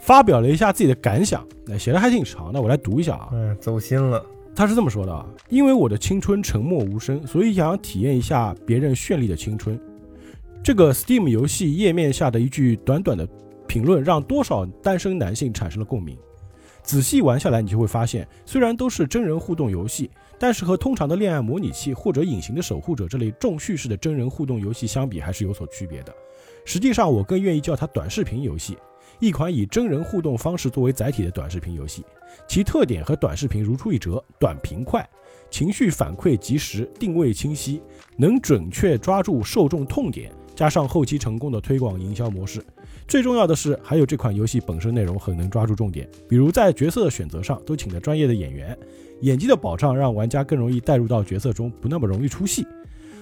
[0.00, 3.28] 发表了一下自己的感想，那，写的还挺长的，我来读一下啊。
[3.32, 4.24] 嗯，走心了。
[4.56, 9.78] 他是这么说的啊，因为我的青春沉默无声，所以想要体验一下别人绚丽的青春。
[10.62, 13.26] 这个 Steam 游戏页面下的一句短短的
[13.66, 16.18] 评论，让多少单身男性产生了共鸣。
[16.82, 26.12] 仔细玩下来，你就会发现，虽然都是真人互动游戏，但是和通常的恋爱模拟器或者隐形的守护者这类重叙事的真人互动游戏相比，还是有所区别的。
[26.64, 28.76] 实际上，我更愿意叫它短视频游戏，
[29.20, 32.02] 一款以真人互动方式作为载体的短视频游戏。
[32.48, 35.06] 其特点和短视频如出一辙：短平快，
[35.50, 37.82] 情绪反馈及时，定位清晰，
[38.16, 42.64] 能准确抓住受众痛点，加上后期成功的推广营销模式。
[43.06, 48.76] 最重要的是，还有这款游戏本身内容很能抓住重点，比如在角色的选择上都请了专业的演员，
[49.20, 52.66] 演技的保障让玩家更容易带入到角色中，不那么容易出戏。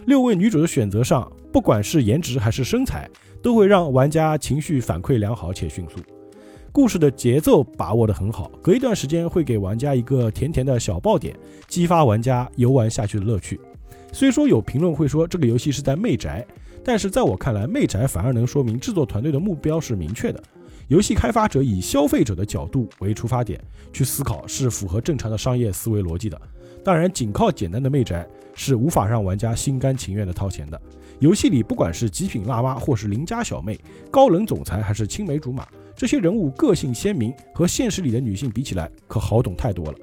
[0.09, 3.07] 六位女主的选择上，不管是颜值还是身材，
[3.42, 5.99] 都会让玩家情绪反馈良好且迅速。
[6.73, 13.61] 故事的节奏把握得很好，隔一段时间会给玩家一个甜甜的小爆点，激发玩家游玩下去的乐趣。
[14.11, 16.42] 虽说有评论会说这个游戏是在媚宅。
[16.83, 20.42] 但是在我看来，媚宅反而能说明制作团队的目标是明确的。
[20.87, 23.61] 游戏开发者以消费者的角度为出发点
[23.92, 26.40] 去思考，是符合正常的商业思维逻辑的。
[26.83, 28.27] 当然，仅靠简单的媚宅
[28.59, 30.79] 是无法让玩家心甘情愿的掏钱的。
[31.21, 33.79] 游戏里不管是极品辣妈，或是邻家小妹，
[34.11, 35.66] 高冷总裁，还是青梅竹马，
[35.97, 39.94] 这些人物个性鲜明，和现实里的女性比起来，可好懂太多了。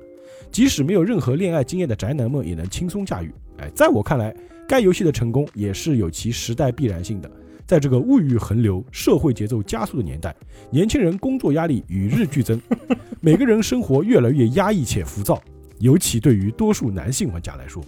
[0.51, 3.31] 即使没有任何恋爱经验的宅男们，也能轻松驾驭。
[3.57, 4.33] 哎，在我看来。
[4.67, 7.29] 该游戏的成功也是有其时代必然性的。
[7.67, 10.35] 在这个物欲横流、社会节奏加速的年代，
[10.71, 12.59] 年轻人工作压力与日俱增，
[13.21, 15.39] 每个人生活越来越压抑且浮躁。
[15.77, 17.83] 尤其对于多数男性玩家来说，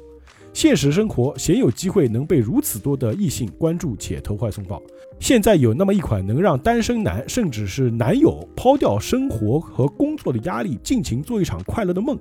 [0.58, 4.82] 现实生活鲜有机会能被如此多的异性关注且投怀送抱。
[5.20, 12.17] 现在有那么一款能让单身男甚至是男友抛掉生活和工作的压力，尽情做一场快乐的梦。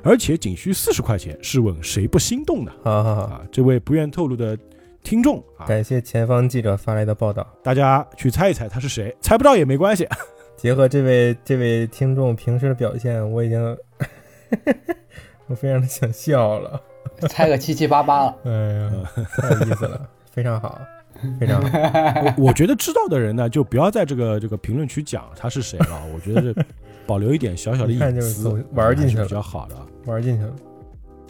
[0.00, 2.70] 而且仅需四十块钱，试问谁不心动呢？
[2.84, 4.56] 好好好，这位不愿透露的
[5.02, 10.06] 听众啊，感谢前方记者发来的报道，大家去猜一猜他是谁，猜不到也没关系。
[10.56, 13.76] 结合这位这位听众平时的表现，我已经
[15.50, 16.80] 我非常的想笑了，
[17.28, 18.36] 猜个七七八八了。
[18.44, 18.90] 哎呀，
[19.38, 20.80] 太有意思了，非常好，
[21.38, 21.68] 非常好。
[22.38, 26.02] 我我觉得知道的人呢，就不要在这个这个评论区讲他是谁了。
[26.14, 26.54] 我觉得是
[27.06, 29.76] 保留一点小小的隐私，玩进去比较好的。
[30.06, 30.52] 玩进去了，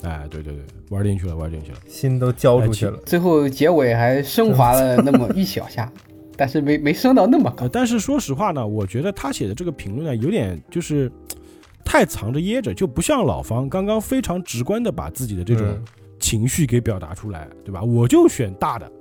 [0.03, 2.99] 哎，对对对，玩进去了，玩进去了，心都交出去了。
[3.05, 5.91] 最后结尾还升华了那么一小下，
[6.37, 7.69] 但是没没升到那么高。
[7.69, 11.11] 但是说实话呢，我觉得他写的这个评论呢，有点就是
[11.85, 15.67] 太藏着掖着，就不像老方刚刚非常直观的把自己的这种
[16.19, 17.83] 情绪给表达出来，对吧？
[17.83, 18.93] 我就选大的。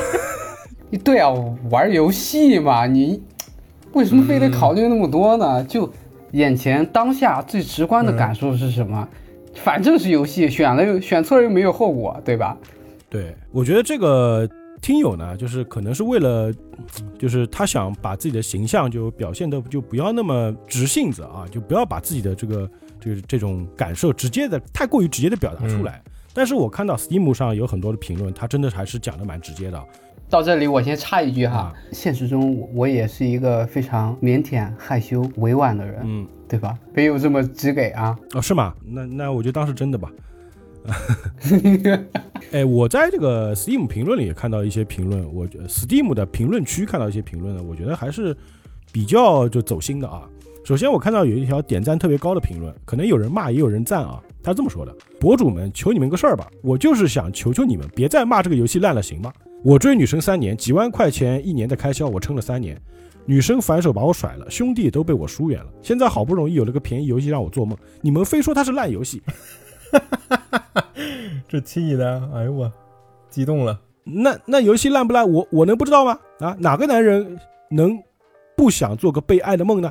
[1.04, 1.30] 对啊，
[1.70, 3.22] 玩游戏嘛，你
[3.92, 5.64] 为什么非得考虑那么多呢？
[5.64, 5.92] 就。
[6.32, 9.08] 眼前当下最直观的感受是什么？
[9.54, 12.58] 反正是游戏，选了又选错又没有后果，对吧？
[13.08, 14.46] 对，我觉得这个
[14.86, 16.54] 听友呢，就是可能是为了，
[17.18, 22.70] 就是他想把自己的形象就表现的就不要那么直性子啊，就不要把自己的这个
[23.00, 26.00] 就是这种感受直接的太过于直接的表达出来。
[26.32, 29.84] 但是我看到 Steam 上有很多的评论，他真的还是讲的蛮直接的。
[30.30, 36.78] 到这里，我先插一句哈，现实中我也是一个非常腼腆、害羞、委婉的人，嗯，对吧？
[36.94, 38.16] 没有这么直给啊。
[38.34, 38.72] 哦，是吗？
[38.84, 40.08] 那那我就当是真的吧。
[42.52, 48.36] 哎，我在这个 Steam 评论里也看到一些评论，我 Steam 的评论区看到一些评论呢，我觉得还是
[48.92, 50.28] 比较就走心的啊。
[50.64, 54.20] 首先，我看到有一条点赞特别高的评论，可能有人骂也有人赞啊。
[54.42, 59.32] 他这么说的：“博主们，求你们个事儿吧，我就是想求求你们，别再骂这个游戏烂了，行吗？”
[59.64, 62.80] 我追女生三年，几万块钱一年的开销，我撑了三年，
[63.24, 65.66] 女生反手把我甩了，兄弟都被我疏远了。
[65.82, 69.20] 现在好不容易有了个便宜游戏让我做梦，你们非说它是烂游戏，
[71.48, 72.72] 这气的，哎呦我，
[73.30, 73.80] 激动了。
[74.04, 76.18] 那那游戏烂不烂，我我能不知道吗？
[76.40, 77.38] 啊，哪个男人
[77.70, 77.98] 能
[78.56, 79.90] 不想做个被爱的梦呢？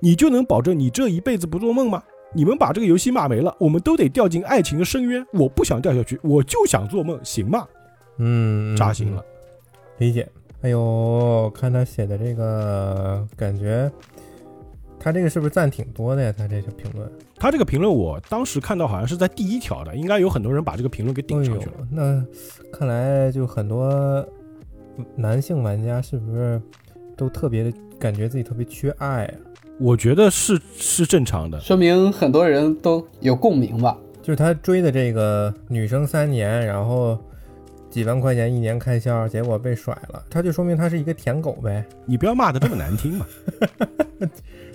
[0.00, 2.02] 你就能保证你这一辈子不做梦吗？
[2.34, 5.24] 你们把这个游戏骂没了，我们都得掉进爱情的深渊。
[5.32, 7.66] 我不想掉下去，我就想做梦，行吗？
[8.18, 9.24] 嗯，扎心了，
[9.96, 10.28] 理解。
[10.60, 13.90] 哎呦，看他写的这个，感觉
[15.00, 16.34] 他这个是不是赞挺多的呀？
[16.36, 21.72] 他这个评论，他这个评论，我当时看到好像是在第一条的，应该有很多人把这个评论给顶上去了。
[21.90, 22.24] 那
[22.72, 24.26] 看来就很多
[25.14, 26.60] 男性玩家是不是
[27.16, 29.34] 都特别的感觉自己特别缺爱啊？
[29.78, 33.96] 我觉得是是正常的，说明很多人都有共鸣吧。
[34.22, 37.18] 就是他追的这个女生三年，然后。
[37.90, 41.82] 几万块钱一年开销，结果被甩了，他就说明他是一个舔狗呗。
[42.04, 43.26] 你不要骂的这么难听嘛，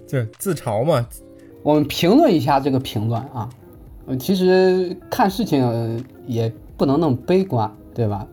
[0.08, 1.08] 就自嘲嘛。
[1.62, 3.50] 我们评论一下这个评论啊，
[4.08, 8.28] 嗯，其实看事情也不能那么悲观，对吧？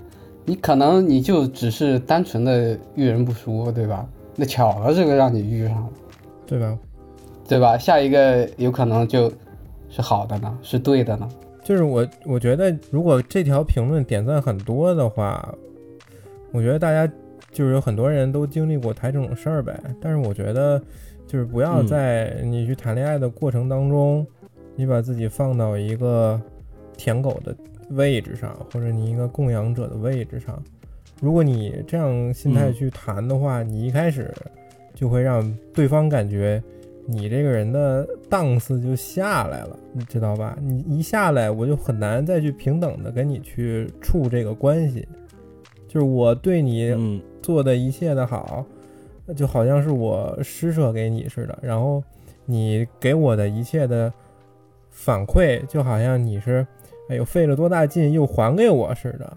[0.46, 4.08] 你可能你就只是单纯的遇人不淑，对吧？
[4.34, 5.88] 那巧了这个让你遇上了，
[6.46, 6.78] 对吧？
[7.46, 7.78] 对吧？
[7.78, 9.30] 下一个有可能就
[9.88, 11.28] 是好的呢，是对的呢。
[11.62, 15.54] 就是我，我觉得如果这条评论点赞很多的话，
[16.52, 17.06] 我觉得大家
[17.52, 19.78] 就是有很多人都经历过谈这种事儿呗。
[20.00, 20.82] 但是我觉得，
[21.30, 24.26] 就是不要嗯在你去谈恋爱的过程当中，
[24.74, 26.40] 你把自己放到一个
[26.96, 27.54] 舔狗的
[27.90, 30.60] 位置上，或者你一个供养者的位置上。
[31.20, 34.34] 如果你这样心态嗯去谈的话，你一开始
[34.92, 36.60] 就会让对方感觉
[37.06, 40.58] 你这个人的档次就下来了，你知道吧？
[40.60, 45.06] 你一下来，我就很难再去平等的跟你去处这个关系。
[45.86, 48.66] 就是我对你嗯做的一切的好，
[49.34, 52.02] 就好像是我施舍给你似的，然后
[52.44, 54.12] 你给我的一切的
[54.90, 56.66] 反馈，就好像你是
[57.08, 59.36] 哎呦费了多大劲又还给我似的。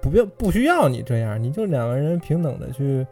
[0.00, 3.06] 不要不需要你这样，你就两个人平等的去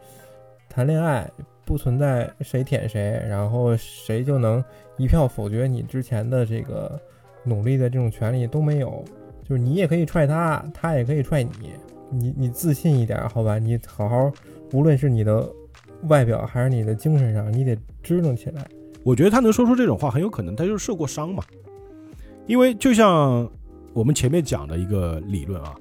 [0.67, 1.29] 谈恋爱，
[1.63, 4.63] 不存在谁舔谁，然后谁就能
[4.97, 6.99] 一票否决你之前的这个
[7.45, 9.03] 努力的这种权利都没有。
[9.47, 11.73] 就是你也可以踹他，他也可以踹你，
[12.09, 13.57] 你你自信一点，好吧？
[13.57, 14.31] 你好好，
[14.71, 15.47] 无论是你的
[16.03, 18.65] 外表还是你的精神上，你得支棱起来。
[19.03, 21.43] 我觉得他能说出这种话，很有可能他就是受过伤嘛。
[22.47, 23.49] 因为就像
[23.93, 25.75] 我们前面讲的一个理论啊，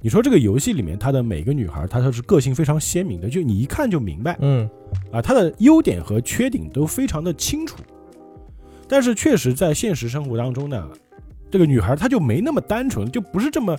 [0.00, 4.68] 你说这个游戏里面，她的每个女孩，她都是个性非常鲜明的，就你一看就明白嗯
[5.10, 7.76] 啊，她的优点和缺点都非常的清楚。
[8.88, 10.88] 但是确实在现实生活当中呢，
[11.50, 13.76] 这个女孩她就没那么单纯，就不是这么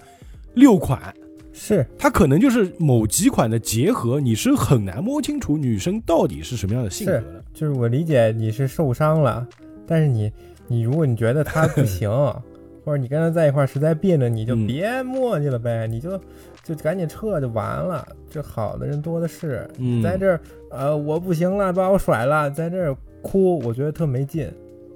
[0.54, 1.14] 六款，
[1.60, 7.44] 是它可能就是某几款的结合，你是很难摸清楚女生到底是什么样的性格的。
[7.52, 9.46] 就是我理解你是受伤了，
[9.88, 10.32] 但是你
[10.68, 12.10] 你如果你觉得他不行，
[12.86, 16.22] 或者你跟他在一块儿实在别扭，你就嗯别磨叽了呗，你就
[16.64, 18.08] 就赶紧撤就完了。
[18.30, 20.40] 这好的人多的是，嗯在这儿
[20.70, 24.48] 呃我不行了，把我甩了，在这儿哭，我觉得特没劲。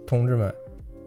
[0.06, 0.54] 同志们，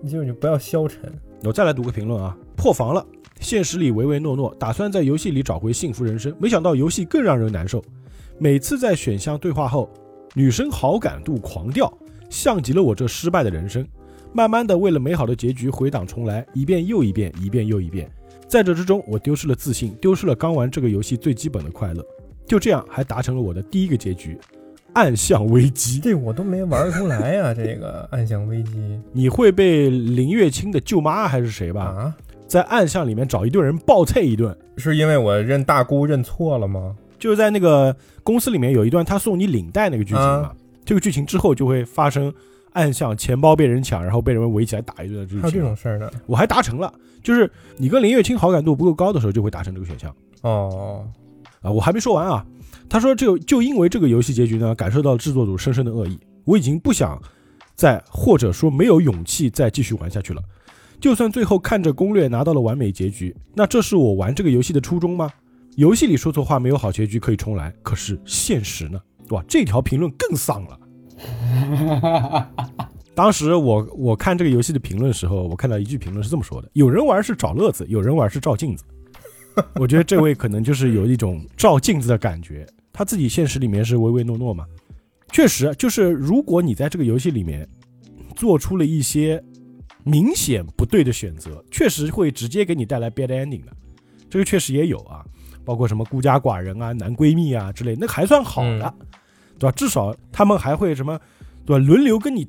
[0.00, 1.00] 你就你不要消沉。
[1.44, 3.04] 我再来读个评论啊，破防了。
[3.40, 7.84] 现实里唯唯诺诺，打算在游戏里找回幸福人生，没想到游戏更让人难受。
[8.38, 9.90] 每次在选项对话后，
[10.34, 11.92] 女生好感度狂掉，
[12.30, 13.86] 像极了我这失败的人生。
[14.32, 18.10] 慢慢的，为了美好的结局回档重来，一遍又一遍，一遍又一遍。
[18.48, 22.04] 在这之中，我丢失了自信，丢失了刚玩这个游戏最基本的快乐。
[22.46, 24.38] 就这样，还达成了我的第一个结局——
[24.94, 26.00] 暗象危机。
[26.00, 32.16] 这我都没玩出来呀、这个暗象危机你会被林月清的舅妈还是谁吧，啊，
[32.54, 34.56] 在暗巷里面找一堆人暴菜一顿。
[34.76, 36.94] 是因为我认大姑认错了吗？
[37.18, 42.32] 就是在那个公司里面有一段他送你领带那个剧情嘛，啊这个剧情之后就会发生
[42.74, 45.42] 暗巷钱包被人抢，然后被人围起来打一顿的剧情。
[45.42, 46.08] 还有这种，事儿呢？
[46.26, 51.04] 我还达成了，就是你跟林月清好感度不够高的时候就会达成这个选项哦，
[51.60, 51.68] 啊。
[51.72, 52.46] 我还没说完啊，
[52.88, 57.20] 他说这就因为这个游戏结局呢，感受到制作组深深的恶意，我已经不想
[57.74, 60.40] 再或者说没有勇气再继续玩下去了。
[61.00, 65.30] 就算最后看着攻略拿到了完美结局，那这是我玩这个游戏的初衷吗？
[65.76, 69.00] 游戏里说错话没有好结局可以重来，可是现实呢？
[69.30, 70.78] 哇，这条评论更丧了。
[73.14, 78.84] 当时我我看这个游戏的评论的时候，我看到一句评论是这么说的：有人玩是找乐子，有人玩是照镜子。
[79.76, 84.64] 我觉得这位可能就是有一种照镜子的感觉，他自己现实里面是唯唯诺诺嘛。
[85.30, 87.68] 确实，就是如果你在这个游戏里面
[88.34, 89.42] 做出了一些
[90.04, 93.72] 明显不对的选择，确实会直接给你带来 bad ending 的。
[94.30, 95.24] 这个确实也有啊，
[95.64, 98.94] 包括什么孤家寡人啊、男闺蜜啊之类，那还算好的，
[99.58, 99.72] 对吧？
[99.72, 101.18] 至少他们还会什么，
[101.64, 101.84] 对吧？
[101.84, 102.46] 轮流跟你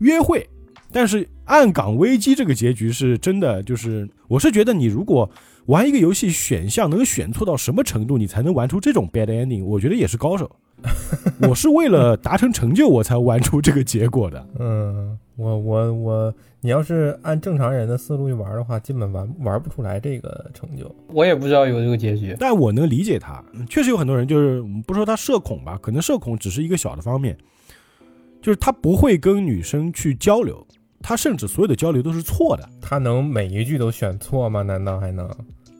[0.00, 0.48] 约会。
[0.92, 5.28] 但是暗港危机这个结局是真的，就是我是觉得你如果
[5.66, 10.48] 玩一个游戏选项能选错到什么程度，你才能玩出这种 bad ending，我觉得也是高手。
[11.48, 14.46] 我是为了达成成就我才玩出这个结果的。
[14.60, 20.94] 嗯，我我我，你要是按正常人的思路去玩的话，基本玩玩不出来这个成就。
[21.08, 22.36] 我也不知道有这个结局。
[22.38, 27.36] 但我能理解他，嗯确实有很多人就是嗯不说他社恐吧，可能社恐只是一个小的方面，
[28.40, 30.64] 就是他不会跟女生去交流，
[31.00, 34.62] 他甚至所有的交流都是错的，他能每一句都选错吗？
[34.62, 35.28] 难道还能？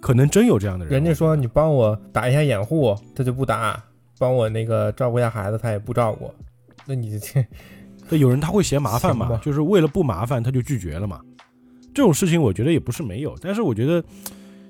[0.00, 0.92] 可能真有这样的人。
[0.92, 3.74] 人家说你帮我打一下掩护，他就不打；
[4.18, 6.30] 帮我那个照顾一下孩子，他也不照顾。
[6.84, 7.46] 那你这
[8.08, 11.20] 对，有人他会嫌麻烦嘛，就是为了不麻烦他就拒绝了嘛。
[11.92, 14.04] 这种事情我觉得也不是没有，但是我觉得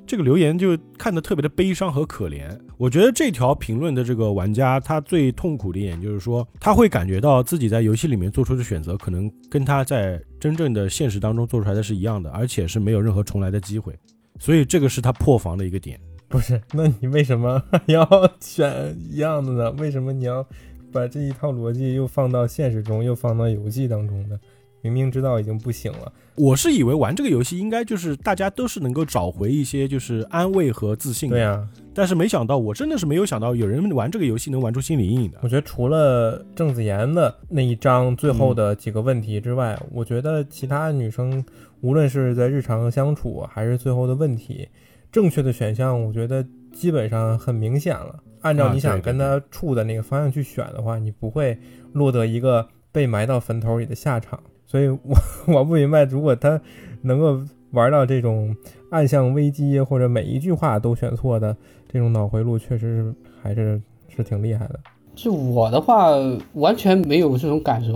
[0.06, 2.46] 这个留言就看得特别的悲伤和可怜。
[2.76, 13.98] 我觉得这条评论的这个玩家他最痛苦的一点就是说，他会感觉到自己在游戏里面做出的选择可能跟他在真正的现实当中做出来的是一样的，而且是没有任何重来的机会。
[14.38, 15.98] 所以这个是他破防的一个点。
[16.28, 16.60] 不是？
[16.72, 18.06] 那你为什么要
[18.40, 19.70] 选一样的呢？
[19.72, 20.46] 为什么你要
[20.94, 24.38] 把这一套逻辑又放到现实中，又放到游戏当中的？
[24.80, 26.12] 明明知道已经不行了。
[26.34, 35.38] 我是以为玩这个游戏应该就是大家都是能够找回一些就是安慰和自信的，对呀、但是没想到，我真的是没有想到有人玩这个游戏能玩出心理阴影的。
[35.40, 41.42] 我觉得除了郑子妍的那一章最后的几个问题之外，我觉得其他女生
[41.80, 44.68] 无论是在日常相处还是最后的问题，
[45.10, 48.22] 正确的选项，我觉得基本上很明显了。
[48.44, 51.58] 按照啊你想跟他处的那个方向去选的话，你不会
[51.92, 54.38] 落得一个被埋到坟头里的下场。
[54.66, 54.98] 所以我
[55.46, 56.60] 我不明白，如果他
[57.02, 58.54] 能够玩到这种
[58.90, 61.56] 暗象危机或者每一句话都选错的
[61.88, 64.78] 这种脑回路，确实是还是是挺厉害的。
[65.14, 66.08] 就我的话，
[66.54, 67.92] 完全没有这种感受。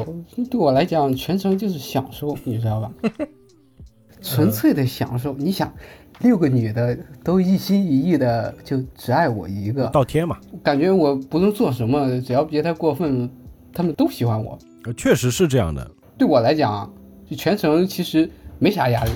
[0.51, 2.93] 对我来讲，全程就是享受，你知道吧？
[4.23, 5.33] 纯粹的享受。
[5.35, 5.73] 你想，
[6.21, 13.31] 六个女的都一心一意的就只爱我一个，倒贴嘛，感觉我不论做什么，只要别太过分，
[13.73, 14.59] 他们都喜欢我。
[14.85, 15.91] 呃确实是这样的。
[16.17, 16.93] 对我来讲，
[17.29, 19.11] 就全程其实没啥压力，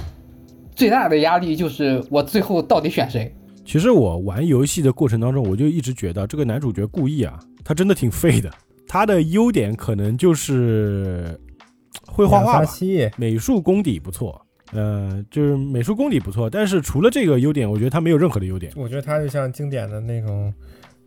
[0.75, 3.35] 最大的压力就是我最后到底选谁。
[3.65, 8.51] 其实我玩游戏的过程当中，我就一直觉得这个男主角故意啊，他真的挺废的。
[8.89, 11.41] 他的优点可能就是
[12.07, 12.67] 会画画吧，
[13.17, 16.51] 美术功底不错，呃，就是美术功底不错。
[16.51, 18.73] 但是除了这个优点，我觉得他没有任何的优点。
[18.77, 20.53] 我觉得它就像经典的那种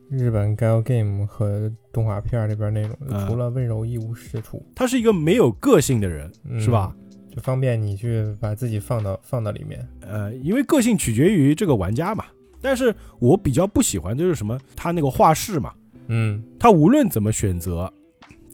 [0.10, 6.96] 日本 gal game 和动画片里边那种，啊除了温柔一无是处，他是一个没有个性的人，嗯是吧？？
[7.36, 9.86] 就方便你去把自己放到放到里面。
[10.02, 12.24] 呃，因为个性取决于这个玩家嘛。
[12.62, 15.74] 但是我比较不喜欢就是什么，他那个画室嘛，
[16.08, 17.92] 嗯，他无论怎么选择，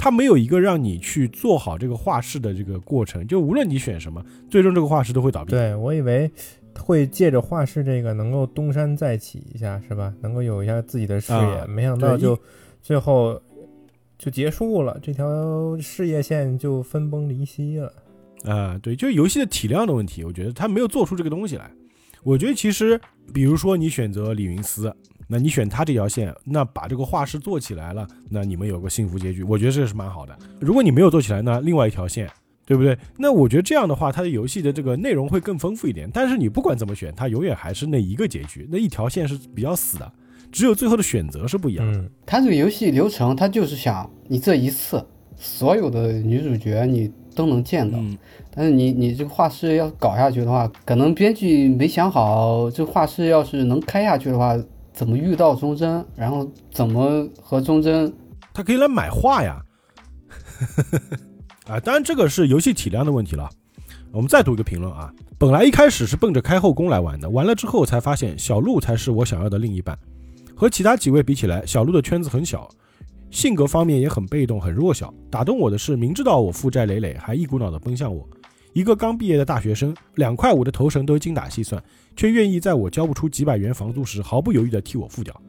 [0.01, 3.27] 他没有一个让你去做好这个画室的这个过程。
[3.27, 5.51] 就无论你选什么，最终这个画室都会倒闭。
[5.51, 6.31] 对我以为
[6.79, 10.11] 会借着画室这个能够东山再起一下，是吧？
[10.19, 12.35] 能够有一下自己的事业，啊没想到就
[12.81, 13.39] 最后
[14.17, 17.93] 就结束了，这条事业线就分崩离析了。
[18.45, 21.69] 啊、对，就是游戏的体量的问题，我觉得他没有做出这个东西来。
[22.23, 22.99] 我觉得其实，
[23.31, 24.91] 比如说你选择李云思，
[25.31, 30.37] 那你选他这条线，那把这个画室做起来了，那你们有个幸福结局，我觉得这是蛮好的。
[30.59, 32.29] 如果你没有做起来那，另外一条线，
[32.65, 32.97] 对不对？
[33.17, 36.09] 那我觉得这样的话，它的游戏的这个内容会更丰富一点。
[36.13, 40.11] 但是你不管怎么选，它永远还是那一个结局，那一条线是比较死的，
[40.51, 41.99] 只有最后的选择是不一样的。
[41.99, 45.01] 嗯，他这个游戏流程，他就是想你这一次
[45.37, 48.17] 所有的女主角你都能见到，嗯，
[48.53, 54.57] 但是你你这个画室要搞下去的话，可能编剧没想好，这画室要是能开下去的话，
[55.01, 58.13] 怎么遇到忠贞，然后怎么和忠贞
[58.53, 59.59] 他可以来买画呀。
[61.65, 63.49] 啊，当然这个是游戏体量的问题了。
[64.11, 69.97] 我们再读一个评论啊，本来一开始是奔着开后宫来玩的，玩了之后才发现小鹿才是我想要的另一半。
[70.55, 72.69] 和其他几位比起来，小鹿的圈子很小，
[73.31, 75.11] 性格方面也很被动、很弱小。
[75.31, 78.29] 打动我的是，明知道我负债累累，还一股脑的奔向我。
[78.73, 81.83] 一个刚毕业的大学生，两块五的头绳都精打细算，
[82.15, 85.41] 却愿意在我交不出几百元房租时，毫不犹豫地替我付掉。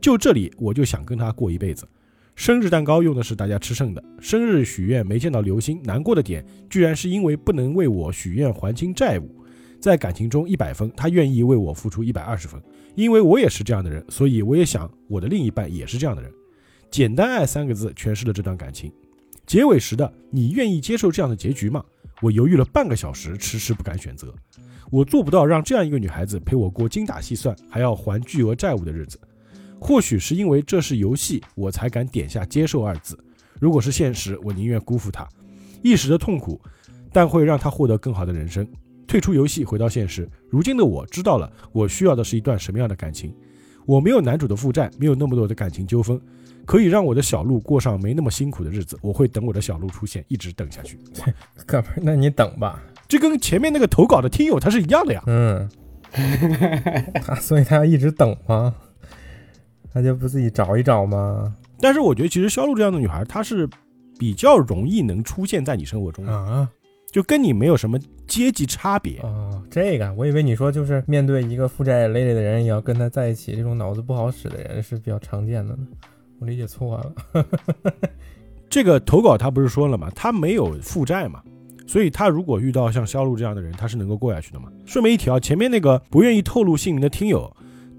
[0.00, 1.88] 就这里，我就想跟他过一辈子。
[2.34, 9.34] 生日蛋糕用的是大家吃剩的，生日许愿没见到流星，难过的点居然是因为不能为我许愿还清债务。
[9.80, 12.60] 在感情中一百分，他愿意为我付出一百二十分，
[12.94, 16.30] 因为我也是这样的人，所以我也想我的另一半也是这样的人。
[16.90, 18.92] 简单爱三个字诠释了这段感情。
[19.46, 21.82] 结尾时的你愿意接受这样的结局吗？
[22.22, 24.34] 我犹豫了半个小时，迟迟不敢选择。
[24.90, 29.18] 我做不到让这样一个女孩子陪我过精打细算还要还巨额债务的日子。
[29.80, 33.18] 或许是因为这是游戏，我才敢点下接受二字。
[33.60, 35.28] 如果是现实，我宁愿辜负她，
[35.82, 36.60] 一时的痛苦，
[37.12, 38.66] 但会让她获得更好的人生。
[39.06, 40.28] 退出游戏，回到现实。
[40.48, 43.34] 如今的我知道了，我需要的是一段什么样的感情。
[43.84, 46.20] 我没有男主的负债，没有那么多的感情纠纷，
[46.66, 48.98] 可以让我的小鹿过上没那么辛苦的日子。
[49.00, 50.98] 我会等我的小鹿出现，一直等下去。
[51.64, 52.82] 哥们儿，那你等吧。
[53.08, 55.22] 这跟前面那个投稿的听友他是一样的呀。
[55.26, 55.70] 嗯，
[57.24, 58.74] 他所以他要一直等吗？
[59.94, 61.54] 他就不自己找一找吗？
[61.80, 63.68] 但是我觉得，其实肖路这样的女孩，她是
[64.18, 66.68] 比较容易能出现在你生活中的，啊
[67.12, 69.20] 就跟你没有什么阶级差别。
[69.20, 75.86] 哦，这个我以为你说就是面对一个负债累累的人，也要跟他在一起，这种脑子不好使的人是比较常见的呢。
[76.38, 77.44] 我理解错了。
[78.68, 80.10] 这个投稿他不是说了吗？
[80.14, 81.42] 他没有负债嘛，
[81.86, 84.68] 所以他如果遇到像肖路这样的人，他是能够过下去的嘛。
[84.84, 87.50] 顺便一提啊，前面那个不愿意透露姓名的听友，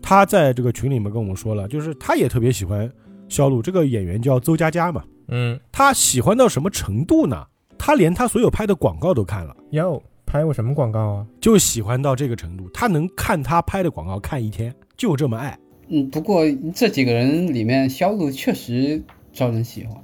[0.02, 2.92] 他在这个群里面跟我们说了，就是他也特别喜欢
[3.30, 7.46] 肖路这个演员叫邹佳佳嘛，嗯，他喜欢到什么程度呢？
[7.78, 9.56] 他连他所有拍的广告都看了。
[9.72, 11.26] 哟，拍过什么广告啊？
[11.40, 15.58] 就喜欢到这个程度，他能看他拍的广告看一天，就这么爱。
[15.90, 16.44] 嗯，不过
[16.76, 19.96] 这几个人里面，肖路确实招人喜欢。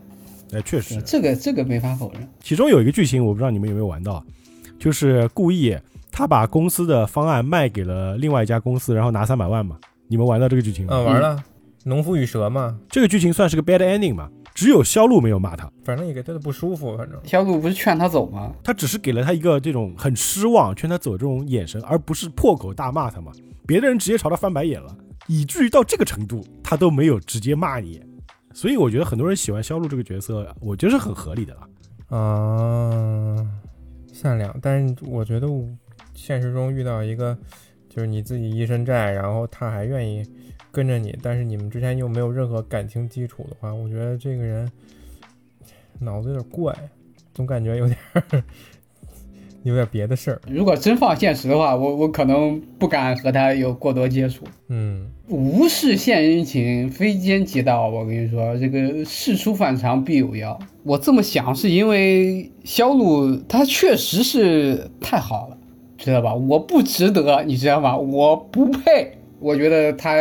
[0.54, 2.28] 哎，确实，这个这个没法否认。
[2.42, 4.24] 其中有一个剧情，我不知道你们有没有玩到，
[4.80, 5.76] 就是故意
[6.12, 9.78] 他把公司的方案卖给了另外一家公司，然后拿三百万嘛。
[10.08, 10.94] 你们玩到这个剧情吗？
[10.96, 11.44] 嗯，玩了。
[11.86, 14.30] 农夫与蛇嘛，这个剧情算是个 bad ending 嘛？
[14.54, 16.96] 只有肖路没有骂他，反正也给他的不舒服。
[16.96, 18.54] 反正肖路不是劝他走吗？
[18.64, 23.32] 他只是给了他一个这种很失望、劝他走这种眼神，而不是破口大骂他嘛。
[23.66, 24.96] 别的人直接朝他翻白眼了，
[25.28, 28.00] 以至于到这个程度，他都没有直接骂你。
[28.54, 32.18] 所以我觉得很多人喜欢肖路这个角色，我觉得是很合理的了。
[32.18, 33.48] 啊，
[34.14, 35.48] 善良，但是我觉得
[36.14, 37.36] 现实中遇到一个
[37.90, 40.24] 就是你自己一身债，然后他还愿意。
[40.74, 44.70] 跟着你，但是你们之间又没有任何感情基础的话，我觉得这个人
[46.00, 46.76] 脑子有点怪，
[47.32, 47.96] 总感觉有点
[49.62, 50.42] 有点别的事儿。
[50.48, 54.46] 如果真放现实的话，我我可能不敢和他有过多接触。
[54.70, 57.88] 嗯，无事献殷勤，非奸即盗。
[57.88, 60.58] 我跟你说，这个事出反常必有妖。
[60.82, 65.58] 我这么想是因为肖路他确实是太好了，
[66.00, 66.34] 知道吧？
[66.34, 67.96] 我不值得，你知道吗？
[67.96, 69.20] 我不配。
[69.40, 70.16] 我觉得他。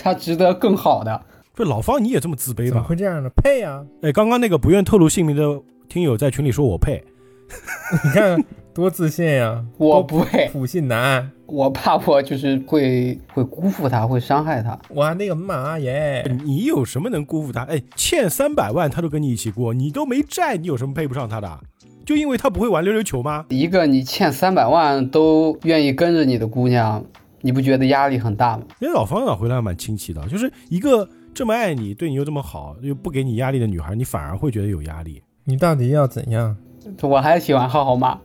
[0.00, 1.20] 他值得更好的。
[1.54, 2.68] 不，老方你也这么自卑吗？
[2.68, 3.28] 怎么会这样呢？
[3.36, 3.84] 配啊！
[4.02, 7.02] 哎，刚刚那个不愿透露姓名的听友在群里说我配，
[8.04, 8.42] 你看
[8.72, 9.64] 多自信呀！
[9.76, 14.78] 我不配，普信男，我怕我就是会会辜负他，会伤害他。
[14.90, 16.24] 哇，那个妈耶！
[16.44, 17.64] 你有什么能辜负他？
[17.64, 21.58] 哎，欠三百万他都跟你一起过，你都没债，你有什么配不上他的？
[22.06, 23.44] 就因为他不会玩溜溜球吗？
[23.48, 27.04] 一个你欠三百万都愿意跟着你的姑娘。
[27.40, 28.64] 你不觉得压力很大吗？
[28.80, 35.22] 因为老方长回来蛮清奇的，就是一个这么爱你、对你又这么好、又不给你压力的女孩，你反而会觉得有压力。
[35.44, 36.56] 你到底要怎样？
[37.02, 38.18] 我还喜欢浩浩妈。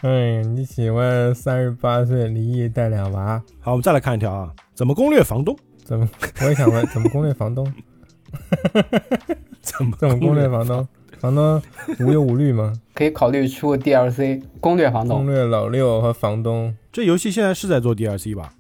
[0.01, 3.41] 哎，你喜欢三十八岁离异带俩娃？
[3.59, 5.55] 好，我们再来看一条啊，怎么攻略房东？
[5.83, 6.07] 怎么？
[6.41, 7.65] 我也想问，怎么攻略房东？
[9.61, 10.87] 怎么怎么攻略房东？
[11.25, 11.59] 房东
[11.99, 12.71] 无忧无虑吗？
[12.93, 16.75] 可以考虑出 DLC 攻略房东，攻略老六和房东。
[16.91, 18.53] 这游戏现在是在做 DLC 吧？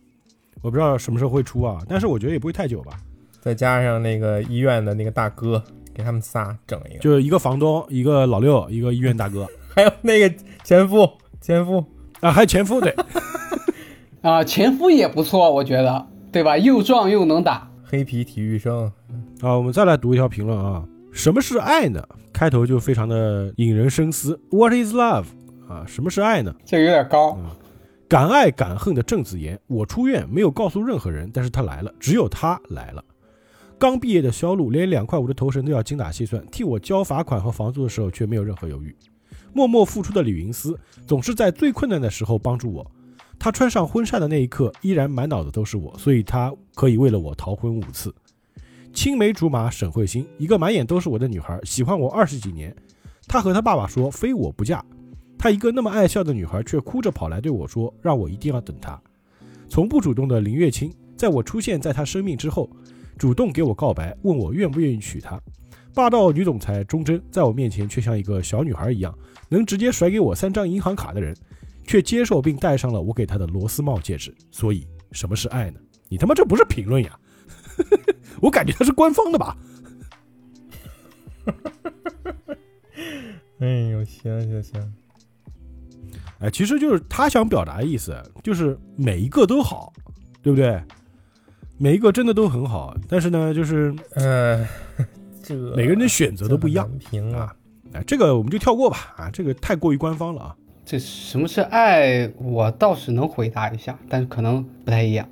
[0.63, 2.93] 我不知道什么时候会出啊，但是我觉得也不会太久吧。
[3.39, 5.63] 再加上那个医院的那个大哥，
[5.93, 11.07] 给他们仨整一个，就是一个房东，一个老六，一个医院大哥， 还有那个前夫，
[11.39, 11.85] 前夫
[12.19, 12.95] 啊，还有前夫对，
[14.21, 16.57] 啊，前夫也不错，我觉得，对吧？
[16.57, 18.91] 又壮又能打，黑皮体育生。
[19.41, 20.83] 啊，我们再来读一条评论啊，
[21.15, 22.05] 什么是爱呢？
[22.33, 24.37] 开头就非常的引人深思。
[24.51, 25.23] What is love？
[25.69, 26.53] 啊，什么是爱呢？
[26.65, 27.39] 这有点高。
[28.09, 33.01] 敢爱敢恨的郑子言，我出院没有告诉任何人，但是他来了，只有他来了。
[33.79, 38.93] 刚毕业的肖路，连两块五的头绳都要精打细算，替我交罚款和房租的时候却没有任何犹豫。
[39.53, 42.85] 默默付出的李云思，总是在最困难的时候帮助我。
[43.39, 48.13] 他穿上婚纱的那一刻，依然满脑子都是我，所以他可以为了我逃婚五次。
[48.95, 52.73] 青梅竹马沈慧欣，一个满眼都是我的女孩，喜欢我二十几年。
[53.27, 54.83] 她和她爸爸说非我不嫁。
[55.37, 58.99] 她一个那么爱笑的女孩，却哭着跑来对我说，让我一定要等她。
[59.67, 62.69] 从不主动的林月清，在我出现在她生命之后，
[63.17, 65.39] 主动给我告白，问我愿不愿意娶她。
[65.93, 69.13] 霸道女总裁钟真，在我面前却像一个小女孩一样，
[69.49, 71.35] 能直接甩给我三张银行卡的人，
[71.85, 74.33] 却接受并戴上了我给她的螺丝帽戒指。
[74.51, 75.79] 所以，什么是爱呢？
[76.07, 77.19] 你他妈这不是评论呀！
[78.41, 79.57] 我感觉他是官方的吧？
[83.59, 84.93] 哎呦，行行行！
[86.39, 89.93] 哎，其实就是他想表达的意思，就是每一个都好，
[90.41, 90.81] 对不对？
[91.77, 94.67] 每一个真的都很好，但是呢，就是呃，
[95.43, 96.89] 这个每个人的选择都不一样。
[96.97, 97.53] 评啊！
[97.93, 99.13] 哎，这个我们就跳过吧。
[99.17, 100.55] 啊，这个太过于官方了啊。
[100.85, 102.31] 这什么是爱？
[102.37, 105.27] 我倒是能回答一下，但是可能不太一样。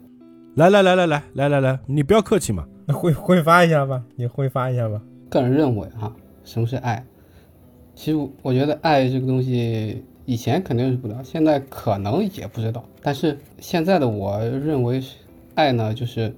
[0.55, 2.65] 来来来来来来来来，你不要客气嘛。
[2.93, 5.01] 会会发一下吧，你挥发一下吧。
[5.29, 6.13] 个人认为哈，
[6.43, 7.05] 什么是爱？
[7.95, 12.83] 其实我觉得爱这个东西，以前肯定是不知道，现在可能也不知道。
[13.01, 15.01] 但是现在的我认为，
[15.55, 16.35] 爱呢，就是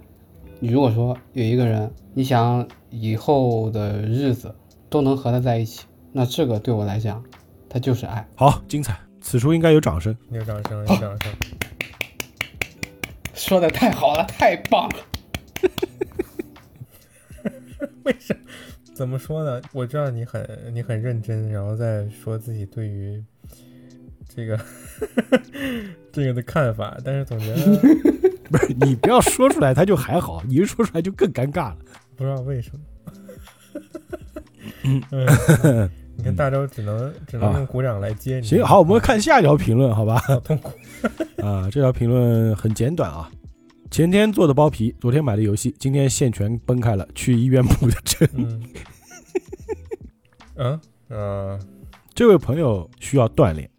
[0.59, 4.53] 你如果说有一个人，你想以后的日子
[4.89, 7.23] 都能和他在一起，那这个对我来讲，
[7.69, 8.27] 他就是爱。
[8.35, 8.97] 好，精彩！
[9.21, 11.31] 此处应该有掌声，有掌声，有掌声。
[13.33, 14.95] 说的太好了，太棒了。
[18.03, 18.39] 为什么？
[18.93, 19.61] 怎么说呢？
[19.73, 23.21] 我知道你很你很认真，然后再说自己对于
[24.33, 24.59] 这个
[26.11, 27.77] 这个的看法，但是总觉得
[28.49, 31.77] 不是你不要说出来，他就还好；你一说出来就更尴尬了。
[32.15, 32.79] 不知道为什么。
[34.83, 38.43] 嗯，你看大周只能只能用鼓掌来接你。
[38.45, 40.17] 行，好，我们看下一条评论，好吧？
[40.19, 40.71] 好痛苦
[41.43, 41.67] 啊！
[41.71, 43.29] 这条评论很简短啊。
[43.95, 48.29] 前天做的包皮，昨天买的游戏，今天线全崩开了，去医院补的针。
[48.33, 48.63] 嗯，
[50.59, 51.59] 嗯嗯，
[52.13, 53.69] 这位朋友需要锻炼，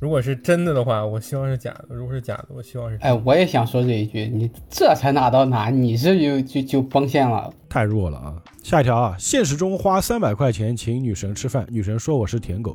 [0.00, 7.54] 如果是真的的话，我希望是假的；如果是假的，我希望是真哎，我也想说这一句，你这才哪到哪，你这就就就崩线了。
[7.68, 8.42] 太弱了啊！
[8.64, 12.72] 下一条啊，现实中花三百块钱请女神吃饭，女神说我是舔狗；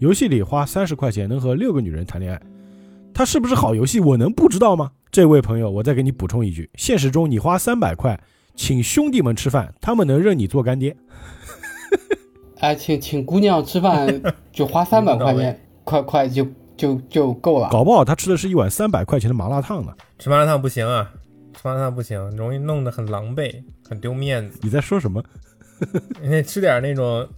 [0.00, 2.42] 游戏里花三十块钱能和六个女人谈恋爱，
[3.14, 4.00] 它是不是好游戏？
[4.00, 4.90] 我能不知道吗？
[5.12, 8.20] 这位朋友，我再给你补充一句：现实中你花三百块
[8.56, 10.96] 请兄弟们吃饭，他们能认你做干爹。
[12.58, 14.20] 哎，请请姑娘吃饭
[14.52, 16.44] 就花三百块钱， 快快就
[16.76, 17.68] 就就够了。
[17.70, 19.94] 搞不好他吃的是一碗三百块钱的麻辣烫呢。
[20.18, 21.12] 吃麻辣烫不行啊，
[21.54, 24.58] 吃麻辣烫不行，容易弄得很狼狈，很丢面子。
[24.62, 25.22] 你在说什么？
[26.20, 27.28] 你得吃点那种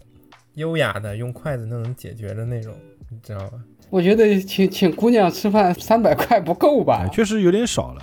[0.55, 2.73] 优雅的，用筷子就能解决的那种，
[3.11, 3.59] 你知道吧？
[3.91, 7.09] 我觉得请请姑娘吃饭三百块不够吧，？
[7.13, 8.03] 确实有点少了。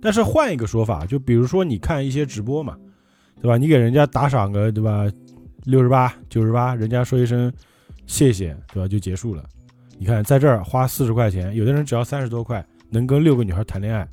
[0.00, 2.76] 但是换一个说法，就比如说你看一些直播嘛，
[3.40, 3.56] 对吧？
[3.56, 5.06] 你给人家打赏个，对吧？
[5.64, 7.52] 六十八、九十八，人家说一声
[8.06, 8.88] 谢谢，对吧？
[8.88, 9.44] 就结束了。
[9.96, 14.06] 你看在这儿花四十块钱，有的人只要三十多块，能跟六个女孩谈恋爱，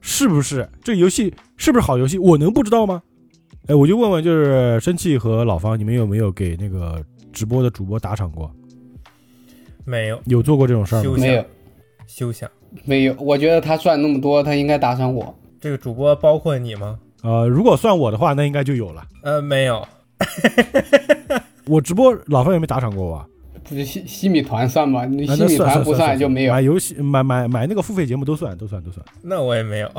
[0.00, 0.68] 是不是？
[0.84, 2.18] 这游戏是不是好游戏？
[2.18, 3.02] 我能不知道吗？
[3.66, 7.02] 哎，我就问问，就是生气和老方，你们有没有给那个
[7.32, 8.54] 直播的主播打赏过？
[9.84, 11.14] 没有有做过这种事儿吗？
[11.18, 11.44] 没有
[12.06, 12.50] 休想。
[12.84, 15.34] 没有，我觉得他赚那么多，他应该打赏我。
[15.60, 16.98] 这个主播包括你吗？
[17.22, 19.04] 呃，如果算我的话，那应该就有了。
[19.22, 19.86] 呃，没有。
[21.66, 23.26] 我直播老方有没有打赏过我啊？
[23.64, 25.04] 不是西西米团算吗？
[25.06, 25.10] 西
[25.44, 26.60] 米团不算算就没有买。
[26.60, 29.04] 游戏买买买那个付费节目都算都算都算。
[29.22, 29.90] 那我也没有，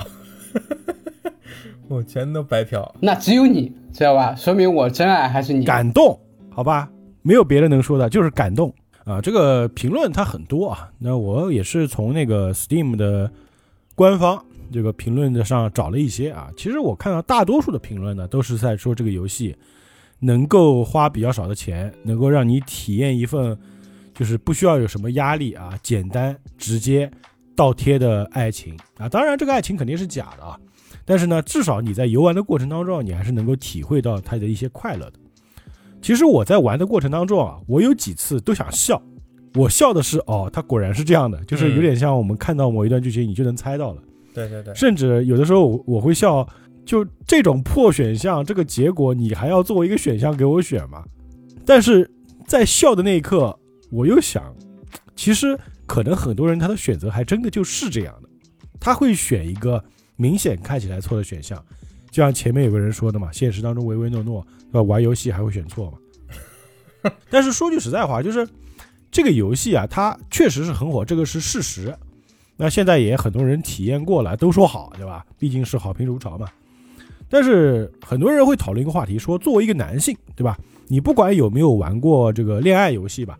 [1.87, 2.93] 我全都白嫖。
[2.99, 4.35] 那只有你知道吧？
[4.35, 5.63] 说明我真爱还是你。
[5.63, 6.19] 感动，
[6.49, 6.89] 好吧，
[7.21, 8.73] 没有别的能说的，就是感动
[9.11, 9.21] 啊。
[9.21, 13.31] 这个评论它很多啊，那我也是从那个 Steam 的
[13.95, 16.49] 官方这个评论的上找了一些啊。
[16.55, 19.55] 其实我看到大多数的评论呢，都是在说这个游戏
[20.19, 23.57] 能够花比较少的钱，能够让你体验一份
[24.13, 27.11] 就是不需要有什么压力啊，简单直接
[27.55, 29.09] 倒贴的爱情啊。
[29.09, 30.57] 当然，这个爱情肯定是假的啊。
[31.03, 35.13] 但是呢，至少你在游玩的过程当中，你还是能够体会到它的一些快乐的。
[36.01, 39.01] 其实我在玩的过程当中啊，我有几次都想笑。
[39.55, 44.01] 我笑的是哦，他果然是这样的，就是有点像我们看到某一段剧情，你就能猜到了。
[44.33, 46.47] 对对对，甚至有的时候我我会笑，
[46.85, 51.03] 就这种破选项，这个结果你还要作为一个选项给我选吗？
[51.65, 52.09] 但是
[52.47, 53.59] 在笑的那一刻，
[53.91, 54.55] 我又想，
[55.17, 58.29] 其实可能很多人他的选择还真的就是这样的，
[58.79, 59.83] 他会选一个
[60.15, 61.61] 明显看起来错的选项，
[62.09, 64.81] 就像前面有个人说的嘛，现实当中唯唯诺诺，对吧？
[64.81, 67.11] 玩游戏还会选错嘛？
[67.29, 68.47] 但是说句实在话，就是
[69.11, 71.93] 这个游戏啊，它确实是很火，这个是事实。
[72.57, 75.25] 那现在也很多人体验过了，都说好，对吧？
[75.39, 76.47] 毕竟是好评如潮嘛。
[77.27, 80.57] 但是很多人会讨论一个话题，说作为一个男性，对吧？
[80.87, 83.39] 你不管有没有玩过这个恋爱游戏吧，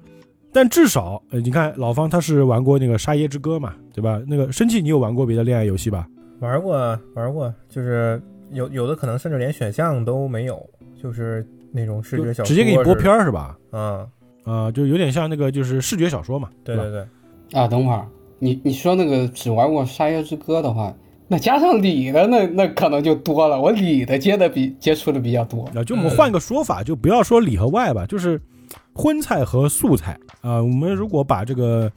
[0.51, 4.21] 但至少，呃，你看老方他是玩过那个《沙耶之歌》嘛，对吧？
[4.25, 6.07] 那个生气，你有玩过别的恋爱游戏吧？
[6.39, 8.19] 玩过玩过，就是
[8.51, 10.67] 有有的可能甚至连选项都没有，
[11.01, 13.57] 就是那种视觉小说直接给你播片儿是吧？
[13.71, 14.07] 嗯、
[14.43, 18.05] 啊、就有点像那个就是视觉小说嘛，对对对，啊，等会儿，
[18.39, 20.93] 你你说那个只玩过《沙耶之歌》的话，
[21.27, 23.59] 那加上李的那那可能就多了。
[23.59, 25.63] 我李的接的比接触的比较多。
[25.75, 28.39] 啊，就我们换个说法，就不要说里和外吧，就是
[28.93, 31.91] 荤菜和素菜啊、我们如果把这个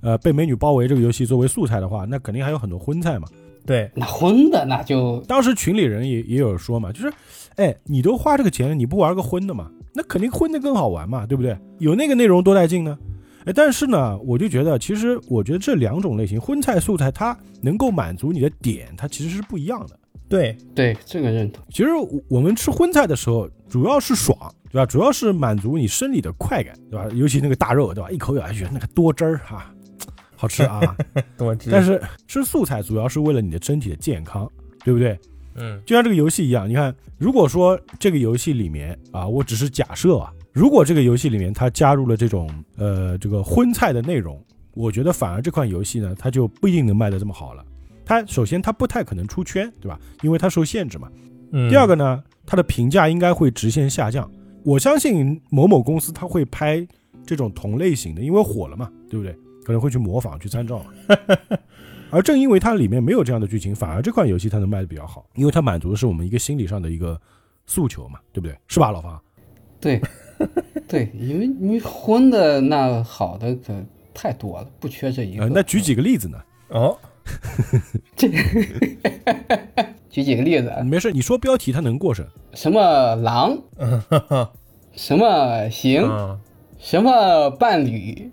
[0.00, 3.28] 呃被美女包围这个游戏作为素菜的话，那肯定还有很多荤菜嘛。
[3.70, 7.12] 对，那荤的那就当时群里人也也有说嘛，就是，
[7.54, 9.70] 哎，你都花这个钱了，你不玩个荤的嘛？
[9.94, 11.56] 那肯定荤的更好玩嘛，对不对？
[11.78, 12.98] 有那个内容多带劲呢。
[13.44, 19.96] 哎，但是呢，我就觉得，其实我觉得这两种类型，荤菜、素菜，它能够满足你的点，它其实是不一样的。
[20.28, 21.64] 对，对这个认同。
[21.70, 24.36] 其实我我们吃荤菜的时候，主要是爽，
[24.68, 24.84] 对吧？
[24.84, 27.06] 主要是满足你生理的快感，对吧？
[27.14, 28.10] 尤其那个大肉，对吧？
[28.10, 29.72] 一口咬下去，那个多汁儿哈、
[30.40, 30.80] 好吃啊。
[31.70, 34.50] 但是吃素菜主要是为了你的身体的健康，
[34.82, 35.18] 对不对？
[35.56, 47.62] 嗯，就像这个游戏一样，你看，如果说这个游戏里面啊，我只是假设啊，如果这个游戏里面它加入了这种呃这个荤菜的内容，我觉得反而这款游戏呢，它就不一定能卖得这么好了。
[48.06, 49.98] 它首先它不太可能出圈，对吧？
[50.22, 51.08] 因为它受限制嘛。
[51.52, 54.30] 嗯第二个呢，它的评价应该会直线下降。
[54.64, 56.86] 我相信某某公司它会拍
[57.26, 59.36] 这种同类型的，因为火了嘛，对不对？
[59.70, 60.84] 可能会去模仿、去参照。
[62.10, 67.20] 而正因为它里面没有这样的剧情，反而这款游戏它能卖的比较好，因为它满足的是我们一个心理上的一个
[67.66, 68.58] 诉求嘛，对不对？
[68.66, 69.20] 是吧，老方？
[69.80, 70.00] 对，
[70.88, 73.72] 对，因为你荤的那好的可
[74.12, 75.44] 太多了，不缺这一个。
[75.44, 76.38] 呃，那举几个例子呢？
[76.70, 76.98] 哦，
[78.16, 78.28] 这
[80.10, 82.26] 举几个例子，没事，你说标题它能过审。
[82.54, 83.56] 什么狼，
[84.96, 86.36] 什么行，啊，
[86.80, 88.32] 什么伴侣，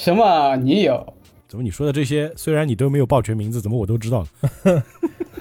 [0.00, 1.06] 什么你有，
[1.46, 4.24] 怎么你说的这些，虽然你都没有报全名字，怎么我都知道
[4.64, 4.82] 呢？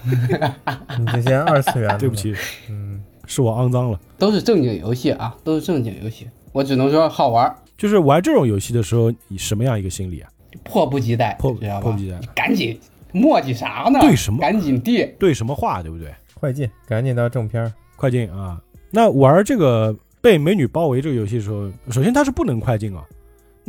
[0.99, 2.36] 你这些二次元，对不，起，
[2.70, 3.97] 嗯，是我肮脏了。
[4.18, 6.28] 都是正经游戏啊，都是正经游戏。
[6.51, 10.30] 我只能说好玩，就是玩这种游戏的时候，你什么样一个心理啊？
[10.66, 11.53] 迫不及待，迫？
[11.53, 12.78] 迫不及待赶紧
[13.14, 14.01] 磨叽啥呢？
[14.01, 15.05] 对什么赶紧递。
[15.18, 16.14] 对什么话，对不对？
[16.34, 17.72] 快进，赶紧到正片儿。
[17.95, 18.62] 快进啊！
[18.91, 23.01] 那玩这个被美女包围这个游戏的时候，首先它是不能快进啊。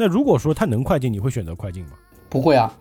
[0.00, 1.90] 那如果说它能快进，你会选择快进吗？
[2.30, 2.74] 不会啊，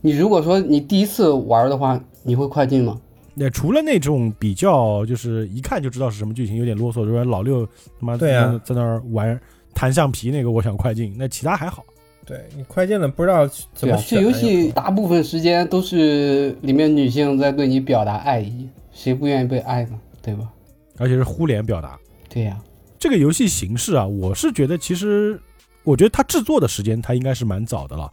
[0.00, 2.98] 你如果说你第一次玩的话，你会快进吗？
[3.34, 7.66] 那除了那种比较，就是一看就知道是什么剧情，有点啰嗦，就是老六
[8.00, 9.38] 他妈对啊在那儿玩
[9.74, 11.14] 弹橡皮那个，我想快进。
[11.18, 11.84] 那其他还好。
[12.24, 14.18] 对你快进了，不知道怎么选。
[14.18, 19.98] 这游戏大部分时间都是里面女性在对你表达爱意，谁不愿意被爱呢？
[20.22, 20.48] 对吧？
[20.96, 21.98] 而且是呼脸表达。
[22.28, 22.56] 对呀、
[22.98, 25.38] 这个游戏形式啊，我是觉得其实，
[25.84, 28.10] 我觉得它制作的时间它应该是蛮早的了，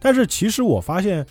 [0.00, 1.24] 但是其实我发现，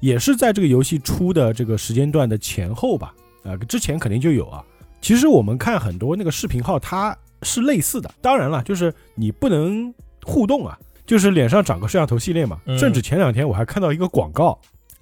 [0.00, 3.14] 也是在这个游戏出的这个时间段的前后吧，
[3.44, 4.64] 啊、之前肯定就有啊。
[5.00, 9.92] 其实我们看很多那个视频号，它是类似的，当然了，就是你不能
[10.22, 12.60] 互动啊，就是脸上长个摄像头系列嘛。
[12.66, 14.56] 嗯甚至前两天我还看到一个广告，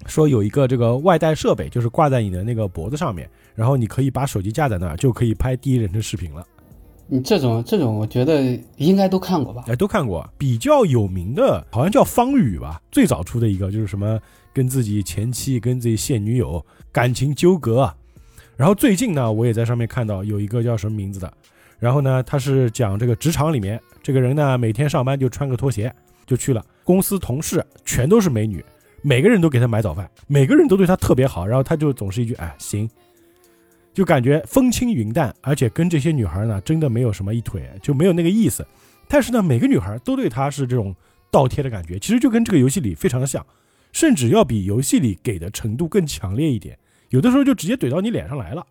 [0.07, 6.45] 说有一个这个外带设备，就是挂在你的那个脖子上面，然后你可以把手机架在那儿，就可以拍第一人称视频了。
[7.13, 9.65] 你这种这种，我觉得应该都看过吧？
[9.67, 14.17] 哎，都看过，比较有名的，好像叫方宇吧，最早出的一个就是什么
[14.53, 17.93] 跟自己前妻、跟自己现女友感情纠葛。
[18.55, 21.29] 然后最近呢，我也在上面看到有一个叫什么名字的，
[21.79, 25.93] 然后呢，他是讲这个职场里面这个人呢，每天上班就穿个拖鞋
[26.25, 28.63] 就去了，公司同事全都是美女，
[29.01, 32.89] 每个人都给他买早饭，每个人都对他特别好，然后他就总是一句哎行，
[33.93, 38.65] 就感觉风轻云淡，而且跟这些女孩呢真的没有什么一腿，就没有那个意思。
[39.07, 40.95] 但是呢，每个女孩都对他是这种
[41.29, 43.45] 倒贴的感觉，其实就跟这个游戏里非常的像，
[43.91, 46.77] 甚至要比游戏里给的程度更强烈一点。
[47.09, 48.65] 有的时候就直接怼到你脸上来了。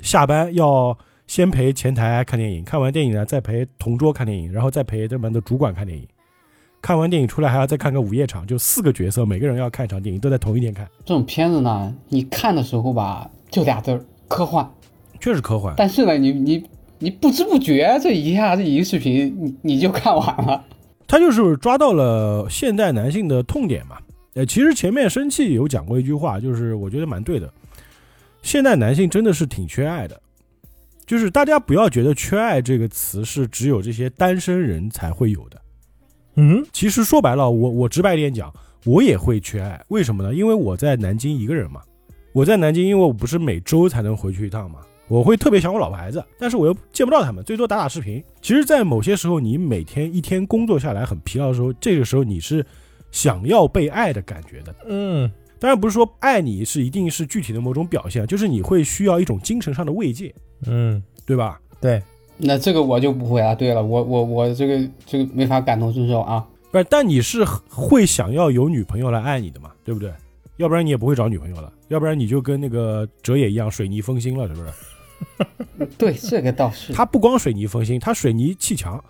[0.00, 0.96] 下班要
[1.28, 6.06] 先陪前台看电影，看完电影呢再陪同桌看电影，然后再陪他们的主管看电影。
[6.80, 14.68] 看完电影出来还要再看个午夜场，就四个角色，每个人要看一场电影，都在同一天看，这种片子呢，你看的时候吧，就俩字儿科幻。
[15.20, 15.74] 确实科幻。
[15.76, 16.64] 但是呢，你你
[16.98, 20.64] 你不知不觉这一下这一个视频你你就看完了。
[21.06, 23.96] 他就是抓到了现代男性的痛点嘛。
[24.34, 27.52] 呃，其实前面生气有讲过一句话，就是我觉得蛮对的，
[28.42, 30.20] 现代男性真的是挺缺爱的。
[31.06, 35.60] 就是大家不要觉得“缺爱”这个词是只有这些单身人才会有的。
[36.36, 38.52] 嗯，其实说白了，我我直白一点讲，
[38.84, 39.82] 我也会缺爱。
[39.88, 40.34] 为什么呢？
[40.34, 41.80] 因为我在南京一个人嘛。
[42.32, 48.22] 我在南京，因为我不是每周才能回去一趟嘛，我会特别想我老婆孩子，但是我又见不到他们，最多打打视频。
[48.42, 52.64] 其实，在某些时候，你每天一天工作下来很疲劳的时候，这个时候你是
[53.10, 54.74] 想要被爱的感觉的。
[54.86, 60.32] 嗯，当然不是说爱你是一定是具体的某种表现，就是你会需要一种精神上的慰藉，
[60.66, 61.58] 嗯，对吧？
[61.80, 62.02] 对，
[62.36, 63.54] 那这个我就不会啊。
[63.54, 66.46] 对了，我我我这个这个没法感同身受啊。
[66.70, 70.12] 不是，但你是会想要有女朋友来爱你的嘛，对不对？
[70.58, 75.86] 要不然你也不会找女朋友了，要不然你就跟那个哲野一样水泥封心了，是不是？
[75.98, 79.02] 对，这个倒是他不光水泥封心，他水泥砌墙。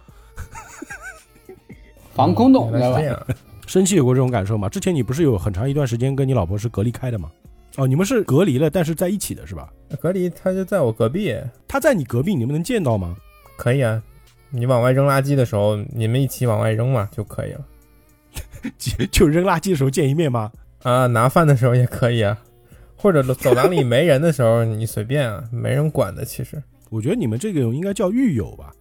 [2.14, 3.26] 防空洞，知道吧。
[3.66, 4.68] 生气有过这种感受吗？
[4.68, 7.30] 之前你不是有很长一段时间跟你老婆是隔离开的吗？
[7.76, 9.70] 哦，你们是隔离了，但是在一起的是吧？
[10.00, 11.34] 隔离他就在我隔壁，
[11.66, 13.16] 他在你隔壁，你们能见到吗？
[13.56, 14.02] 可以啊。
[14.50, 17.64] 你往外扔垃圾的时候，你们一起往外扔嘛就可以了。
[19.12, 20.50] 就扔垃圾的时候见一面吗？
[20.82, 22.38] 啊，拿饭的时候也可以啊，
[22.96, 26.24] 或者走廊里没人的时候，你随便啊，没人管的。
[26.24, 28.72] 其实，我觉得你们这个应该叫狱友吧。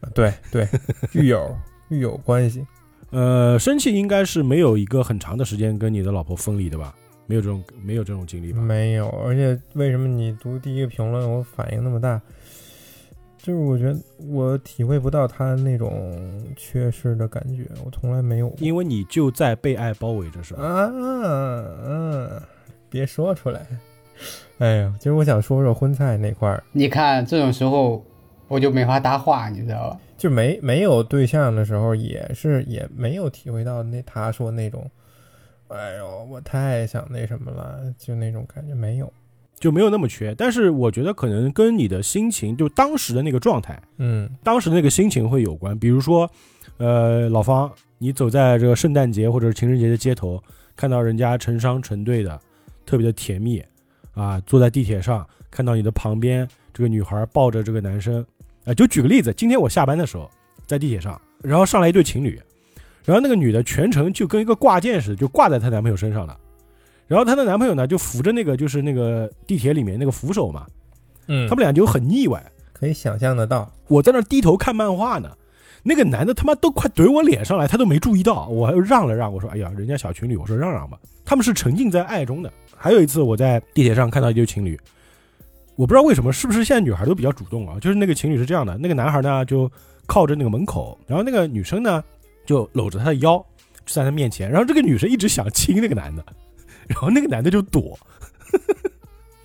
[0.00, 0.68] 啊对对，
[1.14, 1.56] 狱友
[1.88, 2.66] 狱友关系，
[3.10, 6.94] 呃，生气应该是没有一个很长的时间跟你的老婆分离的吧？
[7.26, 8.60] 没有这种没有这种经历吧？
[8.60, 9.08] 没有。
[9.24, 12.20] 而且为什么你读第一个评论我反应那么大？
[13.44, 16.18] 就是我觉得我体会不到他那种
[16.56, 18.56] 缺失的感觉，我从来没有过。
[18.58, 20.62] 因为你就在被爱包围着，是吧？
[20.64, 20.90] 啊
[21.84, 22.42] 嗯，
[22.88, 23.66] 别说出来。
[24.60, 28.02] 哎呀，其实我想说说荤菜那块儿，你看这种时候
[28.48, 30.00] 我就没法搭话，你知道吧？
[30.16, 34.90] 就没没有对象的时候，也是也没有体会到那他说那种，
[35.68, 39.12] 哎呦，我太想那什么了，就那种感觉没有。
[39.58, 40.34] 就没有那么缺。
[40.34, 45.78] 但是我觉得可能跟你的心情，就当时的那个状态，嗯当时那个心情会有关。
[45.78, 46.30] 比如说，
[46.76, 50.42] 呃，老方，你走在这个圣诞节或者是情人节的街头，
[50.76, 52.40] 看到人家成双成对的，
[52.84, 53.62] 特别的甜蜜，
[54.12, 58.24] 啊，坐在地铁上看到你的旁边这个女孩抱着这个男生，
[58.64, 60.28] 啊，就举个例子，今天我下班的时候
[60.66, 62.40] 在地铁上，然后上来一对情侣，
[63.04, 66.36] 然后那个女的全程就跟一个挂件似的，就挂在她男朋友身上了，
[67.06, 70.66] 然后她的男朋友呢就扶着那个就是那个地铁里面那个扶手嘛，
[71.28, 72.42] 嗯，他们俩就很腻歪。
[72.72, 75.30] 可以想象得到，我在那低头看漫画呢，
[75.82, 82.52] 那个男的他妈都快怼我脸上来，他都没注意到，我还让了让，我说哎呀，人家小情侣，我说让让吧，他们是沉浸在爱中的。
[82.76, 84.78] 还有一次我在地铁上看到一对情侣，
[85.76, 87.78] 我不知道为什么，是不是现在女孩都比较主动啊？
[87.80, 89.70] 就是那个情侣是这样的，那个男孩呢就
[90.04, 92.02] 靠着那个门口，然后那个女生呢
[92.44, 93.38] 就搂着他的腰，
[93.86, 96.24] 就在他面前，然后这个女生一直想亲那个男的，
[96.88, 97.98] 然后那个男的就躲，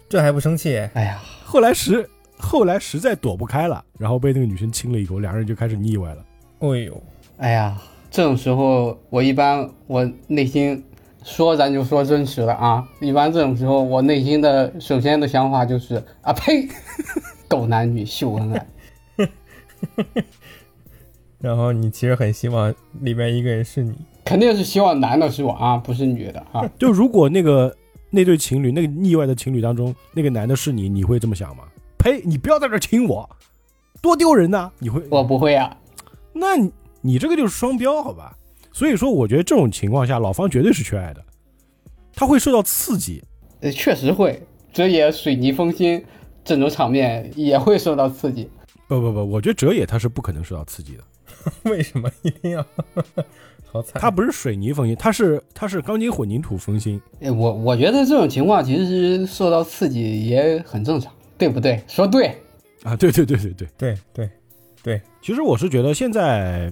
[0.08, 0.78] 这还不生气？
[0.94, 6.26] 哎呀，后来实后来实在躲不开了，然后被那个女生亲了一口，两人就开始腻歪了。
[6.60, 7.04] 哎呦，
[7.38, 7.78] 哎呀，
[8.10, 10.84] 这种时候我一般我内心
[11.24, 16.68] 说咱就说真实了啊，一般这种时候我内心的首先的想法就是啊呸，
[17.48, 18.68] 狗男女秀恩爱。
[21.40, 23.96] 然后你其实很希望里面一个人是你，
[24.26, 26.68] 肯定是希望男的是我啊，不是女的啊。
[26.78, 27.76] 就如果那个
[28.12, 31.64] 那对情侣，那个腻歪的情侣当中，那个男的是你，你会这么想吗？
[31.98, 32.22] 呸！
[32.24, 33.30] 你不要在这亲我，
[34.02, 34.72] 多丢人呐！
[34.80, 35.04] 你会？
[35.10, 35.78] 我不会啊，
[36.34, 38.36] 那你你这个就是双标，好吧？
[38.72, 41.24] 所以说，我觉得这种情况下，老方绝对是缺爱的，
[42.14, 43.24] 他会受到刺激。
[43.62, 44.42] 呃，确实会，
[44.72, 46.04] 哲野水泥封心
[46.44, 48.50] 这种场面也会受到刺激。
[48.88, 51.04] 不不不，我觉得哲野他是不可能受到刺激的，
[51.70, 52.66] 为什么一定要？
[53.72, 54.02] 好惨！
[54.02, 57.00] 他不是水泥封心，它是它是钢筋混凝土封心。
[57.22, 61.82] 哎，我我觉得这种情况其实受到刺激也很正常，对不对？
[61.88, 62.36] 说对。
[62.84, 64.30] 啊，对对对对对，对对
[64.82, 66.72] 对，其实我是觉得现在，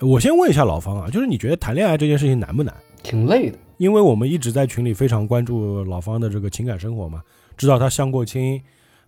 [0.00, 2.74] 我先问一下老方啊，就是你觉得谈恋爱这件事情难不难？
[3.02, 3.58] 挺累的。
[3.78, 7.22] 因为我们一直在群里非常关注老方的这个情感生活嘛，
[7.56, 8.60] 知道他相过亲，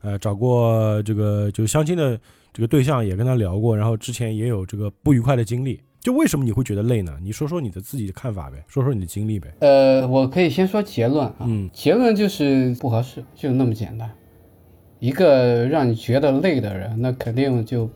[0.02, 2.18] 呃，找过这个就相亲的
[2.52, 5.80] 这个对象也跟他聊过，然后之前也有这个不愉快的经历。
[6.06, 7.18] 就为什么你会觉得累呢？
[7.20, 9.52] 你说说你的自己的看法呗，说说你的经历呗。
[9.58, 14.08] 呃，我可以先说结论啊，嗯结论就是不合适，就那么简单。
[15.00, 17.90] 一个让你觉得累的人，那肯定就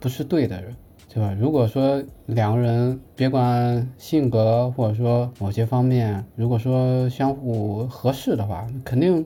[0.00, 0.74] 不是对的人，
[1.08, 1.32] 对吧？
[1.38, 9.24] 如果说两个人别管性格或者说某些方面，如果说相互合适的话，肯定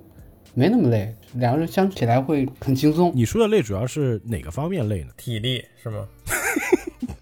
[0.53, 3.11] 没那么累，两个人相处起来会很轻松。
[3.15, 5.09] 你说的累主要是哪个方面累呢？
[5.17, 6.07] 体力是吗？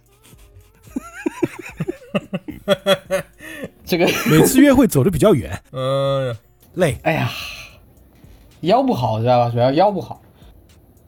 [3.85, 6.35] 这个，每次约会走的比较远，嗯，
[6.75, 6.97] 累。
[7.03, 7.31] 哎呀，
[8.61, 9.51] 腰不好知道吧？
[9.51, 10.23] 主要腰不好，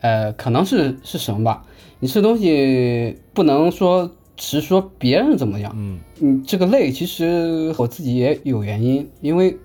[0.00, 1.64] 呃，可能是是什么吧？
[1.98, 5.98] 你吃东西不能说只说别人怎么样，嗯。
[6.18, 9.56] 你这个累，其实我自己也有原因，因为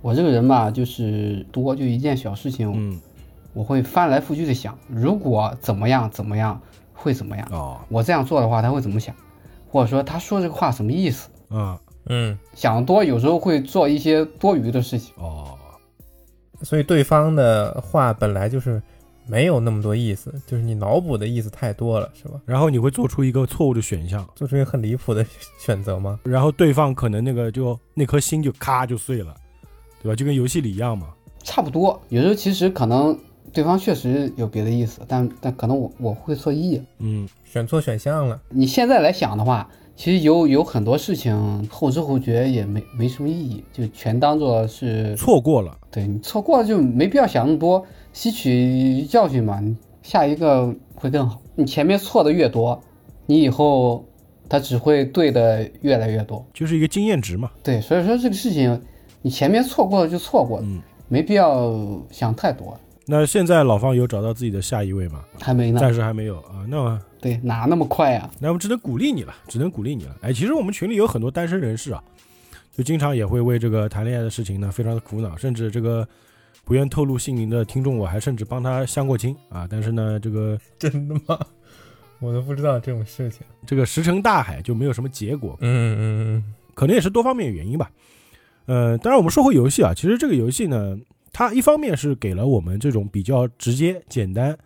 [0.00, 3.00] 我这个人吧，就是多就一件小事情，嗯。
[3.54, 6.58] 我会翻来覆去的想，如果怎么样怎么样
[6.94, 7.78] 会怎么样，哦。
[7.90, 9.14] 我这样做的话他会怎么想，
[9.72, 11.30] 或者说他说这个话什么意思？
[11.48, 15.14] 啊嗯，想得多有时候会做一些多余的事情。
[15.16, 15.56] 哦，
[16.60, 18.82] 所以对方的话本来就是
[19.24, 22.38] 没有那么多意思，就是你脑补的意思太多了，是吧？
[22.44, 25.24] 然后你会做出一个错误的选项，做出一个很离谱的
[25.58, 26.20] 选择吗？
[26.24, 29.34] 然后对方可能那个就那颗心就咔就碎了，
[30.02, 30.14] 对吧？
[30.14, 31.14] 就跟游戏里一样嘛。
[31.44, 33.16] 差不多，有时候其实可能
[33.52, 36.80] 对方确实有别的意思，但但可能我我会错意。
[36.98, 45.76] 嗯选错选项了，你现在来想的话，其实有有很多事情后知后觉也没没什么意义，就全当做是错过了。
[45.90, 47.84] 对你错过了就没必要想那么多，
[48.14, 49.62] 吸取教训嘛，
[50.02, 51.40] 下一个会更好。
[51.54, 52.82] 你前面错的越多，
[53.26, 54.02] 你以后
[54.48, 56.42] 他只会对的越来越多。
[56.54, 57.50] 就是一个经验值嘛。
[57.62, 58.80] 对，所以说这个事情
[59.20, 62.74] 你前面错过了就错过了，嗯，没必要想太多。
[63.06, 65.24] 那现在老方有找到自己的下一位吗？
[65.40, 66.64] 还没呢，暂时还没有啊。
[66.68, 70.16] 那么对，哪那么快啊、那我们只能鼓励你了，只能鼓励你了。
[70.22, 72.02] 哎，其实我们群里有很多单身人士啊，
[72.76, 76.06] 就经常也会为这个谈恋爱的事情呢非常的苦恼，甚至这个
[76.64, 79.66] 不愿透露姓名的听众，我还甚至帮他相过亲啊。
[79.68, 81.38] 但是呢，这个 真的吗？
[82.20, 83.40] 我都不知道这种事情。
[83.66, 87.90] 这个石沉大海就没有什么结果，嗯嗯嗯可能也是多方面原因吧。
[88.66, 90.96] 呃，当然我们说回游戏啊，其实这个游戏呢，
[91.32, 94.56] 它一方面是给了我们这种比较直接简单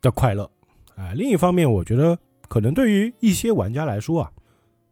[0.00, 0.48] 的快乐，
[0.94, 2.16] 啊、另一方面我觉得
[2.48, 4.30] 可能对于一些玩家来说啊，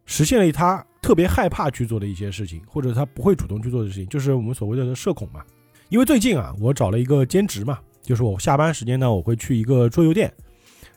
[0.04, 5.44] 实现了他特别害怕去做的一些事情，或者他不会主动去做的事情，就是我们所谓的社恐嘛。
[5.88, 10.32] 因为最近啊，我找了一个兼职嘛，就是我下班时间呢，我会去一个桌游店，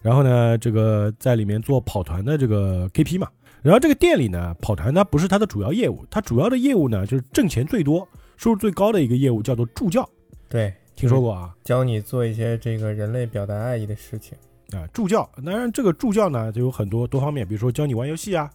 [0.01, 3.28] 然后呢，这个在里面做跑团的这个 KP 嘛。
[3.62, 8.07] 然后这个店里呢，跑团它不是它的主要业务，它主要的业务呢就是挣钱最多、
[8.39, 10.09] 收入最高的一个业务叫做助教，
[10.47, 11.53] 对，听说过啊？
[11.61, 14.37] 教你做一些这个人类表达爱意的事情。
[14.71, 18.49] 啊，助教，当然这个助教呢就有很多多方面，比如说教你玩游戏啊，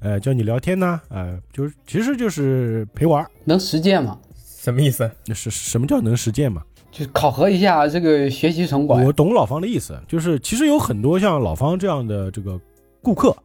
[0.00, 3.22] 呃，教你聊天呐、呃，就是其实就是陪玩。
[3.44, 4.18] 能实践吗？
[4.34, 5.10] 什么意思？
[5.26, 6.64] 那是什么叫能实践嘛？
[6.90, 8.96] 就是考核一下这个学习成果。
[8.96, 12.58] 我懂老方的意思，就是其实有很多像老方这样的这个
[13.02, 13.36] 顾客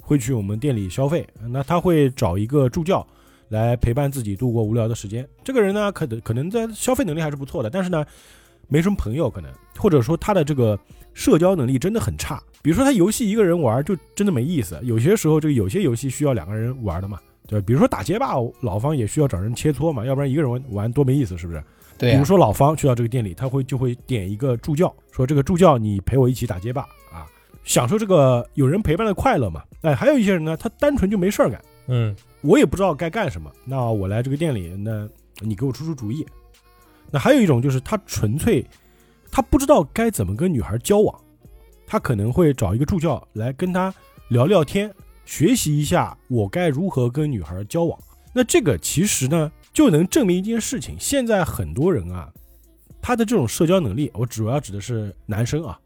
[0.00, 3.04] 会去我们店里消费，那他会找一个助教
[3.52, 5.28] 来陪伴自己度过无聊的时间。
[5.44, 8.04] 这个人呢，可能可能在消费能力还是不错的，但是呢，
[8.66, 10.78] 没什么朋友，可能或者说他的这个
[11.12, 12.42] 社交能力真的很差。
[12.62, 17.60] 比如说他游戏一个人玩就真的没意思，有些时候这个有些游戏需要两个人玩的嘛，对？
[17.60, 21.62] 比如说打街霸，老方也需要找人切磋嘛，要不然一个人玩玩多没意思，是不是？
[21.98, 26.82] 对啊、比如说老方去到这个店里，他会就会点一个助教，说这个助教你陪我一起打街霸
[27.12, 27.26] 啊，
[27.64, 29.62] 享受这个有人陪伴的快乐嘛。
[29.82, 35.08] 哎，还有一些人呢，他单纯就没事儿干，嗯，我也不知道该干什么，那我来这个店里，那
[35.40, 36.26] 你给我出出主意。
[37.10, 38.66] 那还有一种就是他纯粹
[39.30, 41.20] 他不知道该怎么跟女孩交往，
[41.86, 43.94] 他可能会找一个助教来跟他
[44.28, 44.92] 聊聊天，
[45.24, 47.98] 学习一下我该如何跟女孩交往。
[48.32, 52.32] 那这个其实呢，就能证明一件事情：现在很多人啊，
[53.00, 55.78] 他的这种社交能力，我主要指的是男生啊，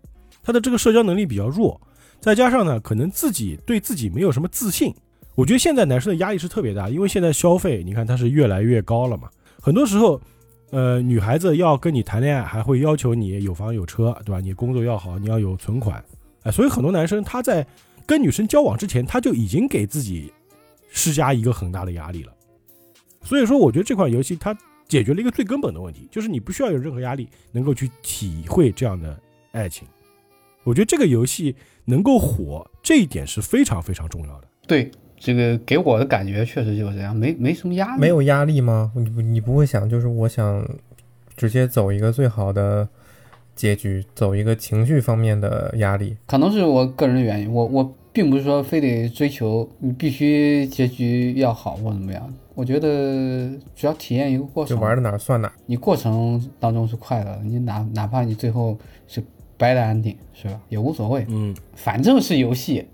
[0.42, 1.80] 他的这个社交能力比较弱，
[2.20, 4.94] 再加上呢，可能自己对自己没有什么自信。
[5.36, 9.28] 我觉得现在男生的压力是特别大，因为现在消费，你看它是越来越高了嘛。
[9.60, 10.20] 很多时候，
[10.70, 14.40] 呃，女孩子要跟你谈恋爱，还会要求你有房有车，对吧？
[14.40, 16.02] 你工作要好，你要有存款，
[16.42, 17.64] 哎、所以很多男生他在
[18.06, 20.32] 跟女生交往之前，他就已经给自己
[20.88, 22.32] 施加一个很大的压力了。
[23.22, 24.56] 所以说，我觉得这款游戏它
[24.88, 29.20] 解决了一个最根本的问题，就是你不需要有任何压力，能够去体会这样的
[29.52, 29.86] 爱情。
[30.62, 34.48] 我觉得这个游戏能够火，这一点是非常非常重要的。
[34.66, 38.00] 对，这个给我的感觉确实就是这样，没没什么压力。
[38.00, 38.92] 没有压力吗？
[38.94, 40.64] 你不你不会想，就是我想
[41.36, 42.88] 直接走一个最好的
[43.54, 46.16] 结局，走一个情绪方面的压力。
[46.26, 55.54] 可能是我个人的原因，我我并不是说非得追求你必须结局要好或怎么样，我觉得只要体验一个过程，就玩到哪儿算哪儿。
[55.66, 59.20] 你过程当中是快乐的，你哪哪怕你最后是
[59.58, 62.86] bad ending 是吧，也无所谓，嗯，反正是游戏，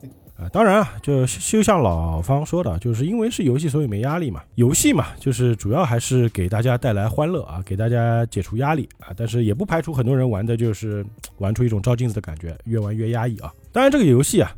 [0.51, 4.43] 当然啊，就就像老方说的，就是因为是游戏，所以没压力嘛。
[4.55, 9.09] 游戏嘛，就是主要还是给大家带来欢乐啊，给大家解除压力啊。
[9.16, 11.05] 但是也不排除很多人玩的就是
[11.38, 13.53] 玩出一种照镜子的感觉，越玩越压抑啊。
[13.70, 14.51] 当然，这个游戏啊，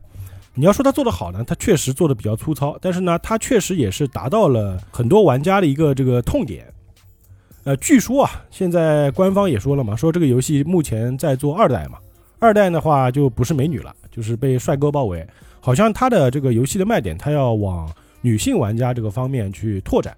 [0.54, 6.66] 你要说它做得好呢，它确实做的比较粗糙，但是呢，它确实也是达到了很多玩家的一个这个痛点。
[7.64, 11.98] 呃，据说啊，现在官方也说了嘛，说这个游戏目前在做二代嘛，
[12.38, 15.26] 二代的话就不是美女了，就是被帅哥包围。
[15.64, 17.90] 好像它的这个游戏的卖点，它要往
[18.20, 20.14] 女性玩家这个方面去拓展。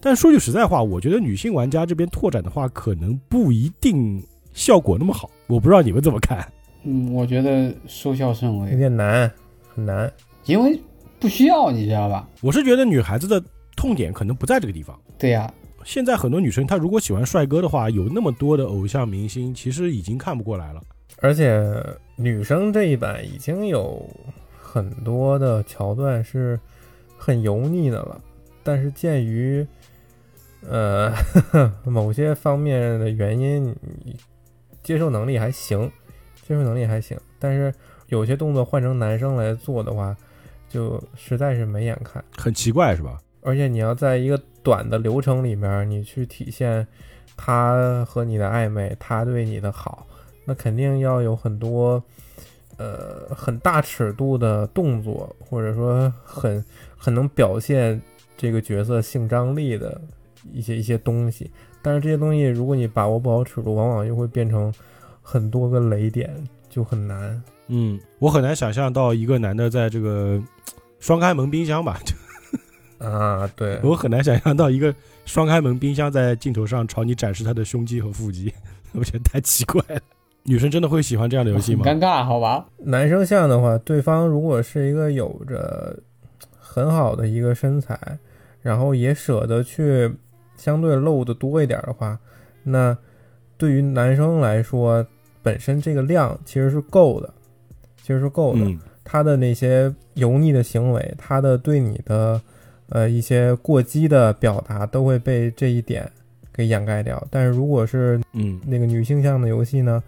[0.00, 4.22] 但说句实在话，我觉得女性玩家这边拓展的话，可能不一定
[4.52, 5.28] 效果那么好。
[5.48, 6.46] 我不知道你们怎么看？
[6.84, 9.28] 嗯，我觉得收效甚微有，点难，
[9.74, 10.08] 很难。
[10.44, 10.80] 因为
[11.18, 12.28] 不需要，你知道吧？
[12.40, 13.42] 我是觉得女孩子的
[13.74, 14.96] 痛点可能不在这个地方。
[15.18, 15.52] 对呀、
[15.84, 20.80] 现在很多女生她如果喜欢帅哥的话，有那么多的偶像明星，其实已经看不过来了。
[21.20, 21.60] 而且
[22.14, 24.08] 女生这一版已经有
[24.76, 26.60] 很多的桥段是
[27.16, 28.20] 很油腻的了，
[28.62, 29.66] 但是鉴于
[30.68, 31.10] 呃
[31.82, 33.74] 某些方面的原因，
[34.04, 34.14] 你
[34.82, 35.90] 接受能力还行，
[36.42, 37.72] 接受能力还行，但是
[38.08, 40.14] 有些动作换成男生来做的话，
[40.68, 42.22] 就实在是没眼看。
[42.36, 43.18] 很奇怪是吧？
[43.40, 46.86] 而且你要在一个短的流程里面，你去体现
[47.34, 50.06] 他和你的暧昧，他对你的好，
[50.44, 52.04] 那肯定要有很多
[52.76, 56.64] 呃很大尺度的动作，或者说很
[56.96, 58.00] 很能表现
[58.36, 60.00] 这个角色性张力的
[60.52, 61.50] 一些一些东西。
[61.82, 64.72] 但是这些东西，如果你把握不好尺度，往往又会变成
[65.22, 66.34] 很多个雷点，
[66.68, 67.42] 就很难。
[67.68, 70.42] 嗯，我很难想象到一个男的在这个
[70.98, 72.00] 双开门冰箱吧，
[72.98, 78.52] 啊，对， 我很难想象到一个双开门冰箱在镜头上朝你展示他的胸肌和腹肌，
[78.94, 80.00] 我觉得太奇怪了。
[80.46, 81.82] 女生真的会喜欢这样的游戏吗？
[81.86, 82.66] 很尴尬，好吧？
[82.78, 85.98] 男生像的话，对方如果是一个有着
[86.58, 87.98] 很好的一个身材，
[88.62, 90.12] 然后也舍得去
[90.56, 92.18] 相对露的多一点的话，
[92.62, 92.96] 那
[93.58, 95.06] 对于男生来说，
[95.42, 97.32] 本身这个量其实是够的，
[98.02, 98.60] 其实是够的。
[98.64, 102.40] 嗯，他的那些油腻的行为，他的对你的
[102.88, 106.10] 呃一些过激的表达，都会被这一点
[106.52, 107.24] 给掩盖掉。
[107.30, 110.02] 但是如果是嗯，那个女性向的游戏呢，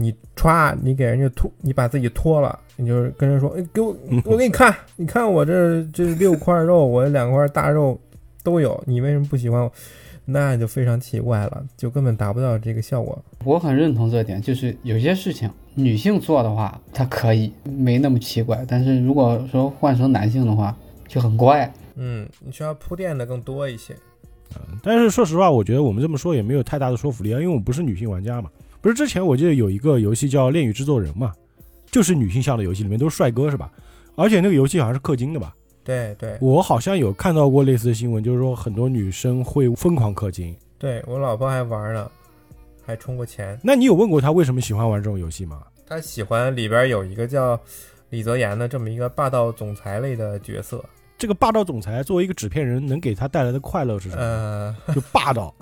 [0.00, 3.94] 你歘，你给人家脱，你把自己脱了，你就是跟人说，哎，给我，
[4.24, 8.00] 我给你看，你看我这这六块肉，我两块大肉
[8.42, 9.70] 都有，你为什么不喜欢我？
[10.24, 13.22] 那就非常奇怪了，就根本达不到这个效果。
[13.44, 20.74] 我很认同这点，就是有些事情女性做的话，她可以没那么奇怪，但是如果说换成男性的话，
[21.06, 21.70] 就很怪。
[21.96, 23.94] 嗯，你需要铺垫的更多一些。
[24.54, 28.50] 嗯但是说实话，我觉得我们这么说也没有太大的说服力啊，因为我们不是女性玩家嘛。
[28.80, 31.32] 不是之前我记得有一个游戏叫《恋与制作人》嘛，
[31.90, 33.70] 就是女性向的游戏，里面都是帅哥是吧？
[34.16, 35.54] 而且那个游戏好像是氪金的吧？
[35.82, 40.54] 对对，我好像有看到过类似的新闻，就是说很多女生会疯狂氪金。
[40.78, 42.10] 对我老婆还玩呢，
[42.84, 43.58] 还充过钱。
[43.62, 45.62] 那你有问过她为什么喜欢玩这种游戏吗？
[45.86, 47.58] 她喜欢里边有一个叫
[48.10, 50.84] 李泽言的这么一个霸道总裁类的角色。
[51.18, 54.22] 这个霸道总裁作为一个纸片人，能给他带来的快乐是什么？
[54.22, 55.54] 呃， 就霸道，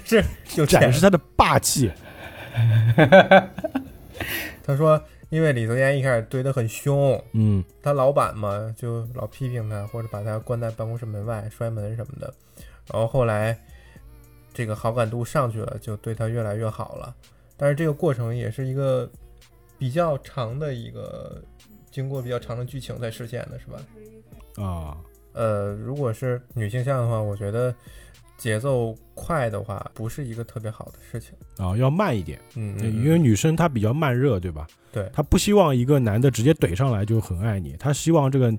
[0.00, 1.90] 就是就展示他的霸气。
[4.64, 12.32] 他说，因为李泽言一开始对他很凶，嗯，他老板嘛，就老批评他，或者把他关在办公室门外摔门什么的。
[12.92, 13.56] 然后后来
[14.52, 17.14] 这个好感度上去了，就对他越来越好了。
[17.56, 19.08] 但是这个过程也是一个
[19.78, 21.42] 比较长的一个。
[21.90, 23.78] 经过比较长的剧情才实现的是吧？
[24.60, 24.96] 啊，
[25.32, 27.72] 呃，如果是女性向的话，我觉得
[28.36, 32.38] 节奏快的话不是一个特别好的事情啊，要慢一点。
[32.54, 34.66] 嗯，因为女生她比较慢热，对吧？
[34.92, 38.52] 对，她不希望一个男的直接怼上来就很爱你，她希望这个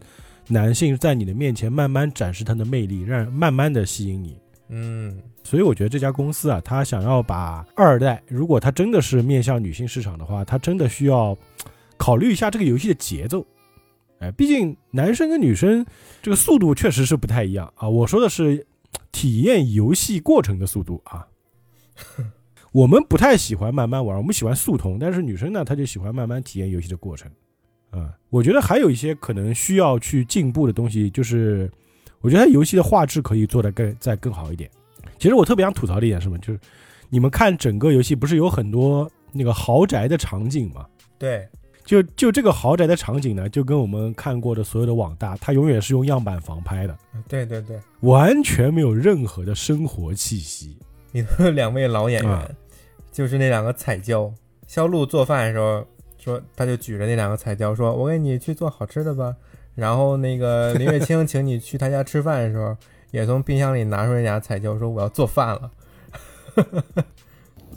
[0.47, 4.37] 男性在你的面前慢慢展示他的魅力，让慢慢的吸引你。
[4.69, 11.37] 嗯，所以我觉得这家公司啊，他想要把二代，如果他真的是面向女性市场的话，他真的需要。
[11.97, 13.47] 考虑一下这个游戏的节奏，
[14.19, 15.85] 哎，毕竟男生跟女生
[16.21, 17.87] 这个速度确实是不太一样啊。
[17.87, 18.67] 我说的是
[19.11, 21.27] 体验游戏过程的速度啊。
[22.71, 27.31] 我们不太喜欢慢慢玩，我们喜欢速通，但是女生呢，她就喜欢慢慢体验游戏的过程。
[27.91, 31.71] 啊，我觉得还有一些可能需要去进步的东西，就是
[32.19, 34.69] 我觉得游戏的画质可以做得更再更好一点。
[35.17, 36.37] 其实我特别想吐槽的一点是什么？
[36.39, 36.59] 就是
[37.09, 40.85] 你们看整个游戏不是有很多那个豪宅的场景吗？
[41.17, 41.47] 对。
[41.85, 46.97] 就就这个豪宅的场景呢，就跟我们看过的所有的网大，它永远是用样板房拍的。
[47.27, 50.75] 对对对，完全没有任何的生活气息。
[51.11, 52.55] 里头两位老演员，
[53.11, 54.33] 就是那两个彩椒。
[54.67, 55.85] 肖路做饭的时候
[56.17, 59.35] 说，他就举着那两个彩椒说：“我给你去做好吃的吧。”
[59.75, 62.75] 然后那个林月清请你去他家吃饭的时候，
[63.11, 65.71] 也从冰箱里拿出那俩彩椒说：“我要做饭了。”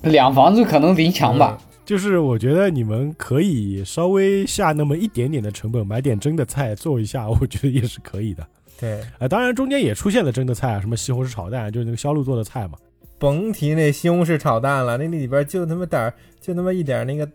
[0.03, 1.59] 两房子可能离墙吧。
[1.89, 8.47] 就是我觉得你们可以稍微下那么一点点的成本，买点真的菜做一下， 我觉得也是可以的。
[8.79, 12.75] 对，啊，当然中间也出现了真的菜啊，什么西红柿炒蛋，就是那个肖路做的菜嘛。
[13.19, 16.13] 甭提那西红柿炒蛋了，那里边就他妈点儿，
[16.43, 17.27] 就他妈一点那个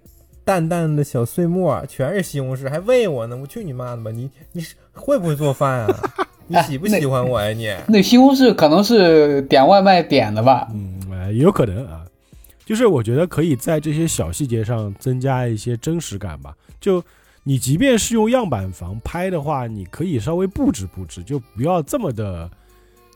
[0.46, 3.36] 淡淡的小碎末，全是西红柿，还喂我呢！
[3.36, 4.12] 我去你妈的吧！
[4.12, 6.00] 你你会不会做饭啊？
[6.46, 7.76] 你喜不喜欢我呀你？
[7.92, 10.68] 那西红柿可能是点外卖点的吧？
[10.76, 12.03] 嗯，哎，有可能啊。
[12.66, 16.56] 就是我觉得可以在这些小细节上增加一些真实感吧。
[16.80, 17.04] 就
[17.44, 22.50] 你即便是用样板房拍的话，你可以稍微布置布置，就不要这么的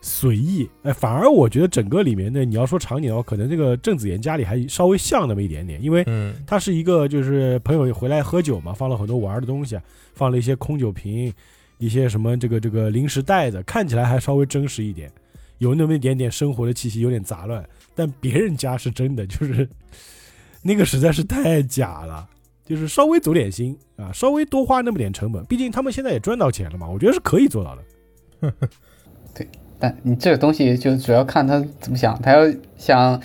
[0.01, 0.69] 随意。
[0.83, 6.05] 哎，反而我觉得整个里面的你要说场景的话，可能这个郑子妍家里还稍微像那么一点点，因为
[6.45, 9.79] 他是一个就是朋友回来喝酒嘛，放了很多玩的东西，
[10.13, 11.33] 放了一些空酒瓶，
[11.77, 15.09] 一些什么这个这个零食袋子，看起来还稍微真实一点，
[15.59, 17.65] 有那么一点点生活的气息，有点杂乱。
[17.97, 19.67] 但别人家是真的，就是
[20.63, 22.29] 那个实在是太假了，
[22.63, 28.53] 就是稍微走点心啊，稍微多花那么点成本，毕竟他们现在也赚到钱了嘛，我觉得是可以做到的。
[29.33, 29.47] 对，
[29.79, 33.19] 但你这个东西就主要看他怎么想，他要想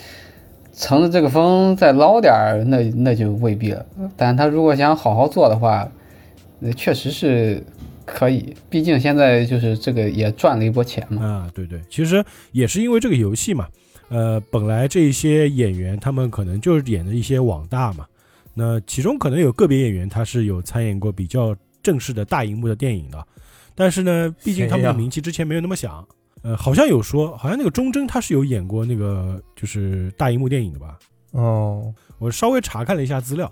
[0.74, 3.84] 乘着这个风再捞点儿，那那就未必了。
[4.16, 5.86] 但他如果想好好做的话，
[6.60, 7.62] 那确实是
[8.06, 11.22] 可以，毕竟现在就是这个也赚了一波钱嘛。
[11.24, 13.66] 啊，对对，其实也是因为这个游戏嘛。
[14.12, 18.06] 呃，本来这些演员他们可能就是演的一些网大嘛，
[18.52, 23.26] 那其中可能有个别演员他是有参演过比较正式的大荧幕的电影的，
[23.74, 26.06] 但是呢，毕竟他们的名气之前没有那么响。
[26.42, 30.98] 呃，好像有说，好像那个钟铮他是有演过那个就是大荧幕电影的吧？
[31.30, 33.50] 哦，我稍微查看了一下资料，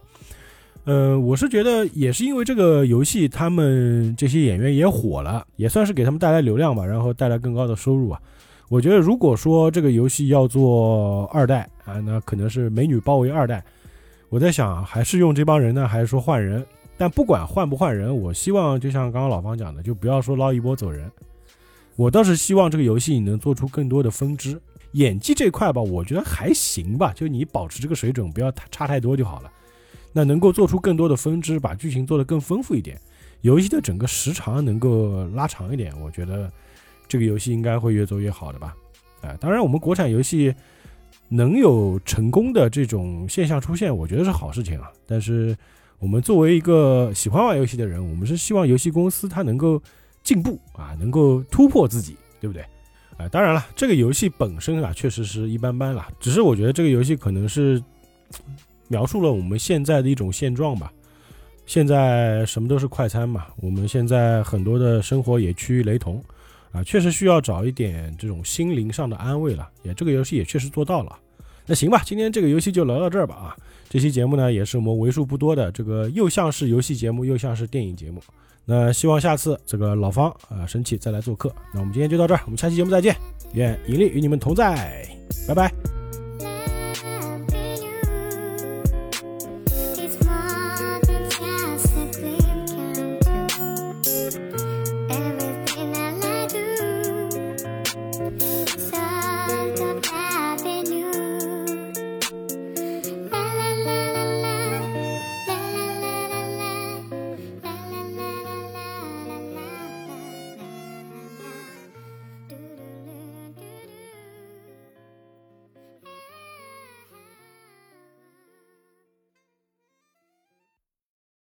[0.85, 8.20] 呃，我是觉得也是因为这个游戏，他们这些演员也火了，也算是给他们带来流量吧，然后带来更高的收入啊。
[8.70, 13.60] 我觉得，如果说这个游戏要做二代啊，那可能是美女包围二代。
[14.28, 16.64] 我在想，还是用这帮人呢，还是说换人？
[16.97, 21.10] 但不管换不换人，我希望就像刚刚老方讲的，就不要说捞一波走人。
[21.97, 24.56] 我倒是希望这个游戏你能做出更多的分支，
[24.92, 29.51] 演技这块吧，我觉得还行吧，就你保持这个水准，不要差太多就好了。
[30.12, 32.97] 那能够做出更多的分支，把剧情做得更丰富一点，
[33.40, 36.48] 游戏的整个时长能够拉长一点，我觉得
[37.11, 38.73] 这个游戏应该会越做越好的吧。
[39.20, 40.55] 啊，当然我们国产游戏
[41.28, 44.89] 能有成功的这种现象出现，我觉得是好事情啊。
[45.07, 45.55] 但是
[45.99, 49.82] 我们作为一个喜欢玩游戏的人，我们是希望游戏公司它能够
[50.23, 52.62] 进步啊，能够突破自己，对不对？
[53.19, 56.07] 啊，当然了，这个游戏本身啊，确实是一般般了。
[56.20, 57.82] 只是我觉得这个游戏可能是
[58.89, 60.93] 描述了我们现在的一种现状吧。
[61.66, 66.20] 现在什么都是快餐嘛，我们现在很多的生活也趋于雷同
[66.72, 69.68] 啊，确实需要找一点这种心灵上的安慰了。
[69.82, 71.18] 也这个游戏也确实做到了。
[71.66, 73.56] 那行吧，今天这个游戏就聊到这儿吧啊。
[73.88, 78.22] 这期节目呢，也是我们为数不多的这个又像是游戏节目，又像是电影节目。
[78.64, 81.52] 那希望下次这个老方啊生气再来做客。
[81.72, 83.16] 那我们今天就到这儿，我们下期节目再见。
[83.55, 85.09] 愿盈利与你们同在，
[85.48, 85.99] 拜拜。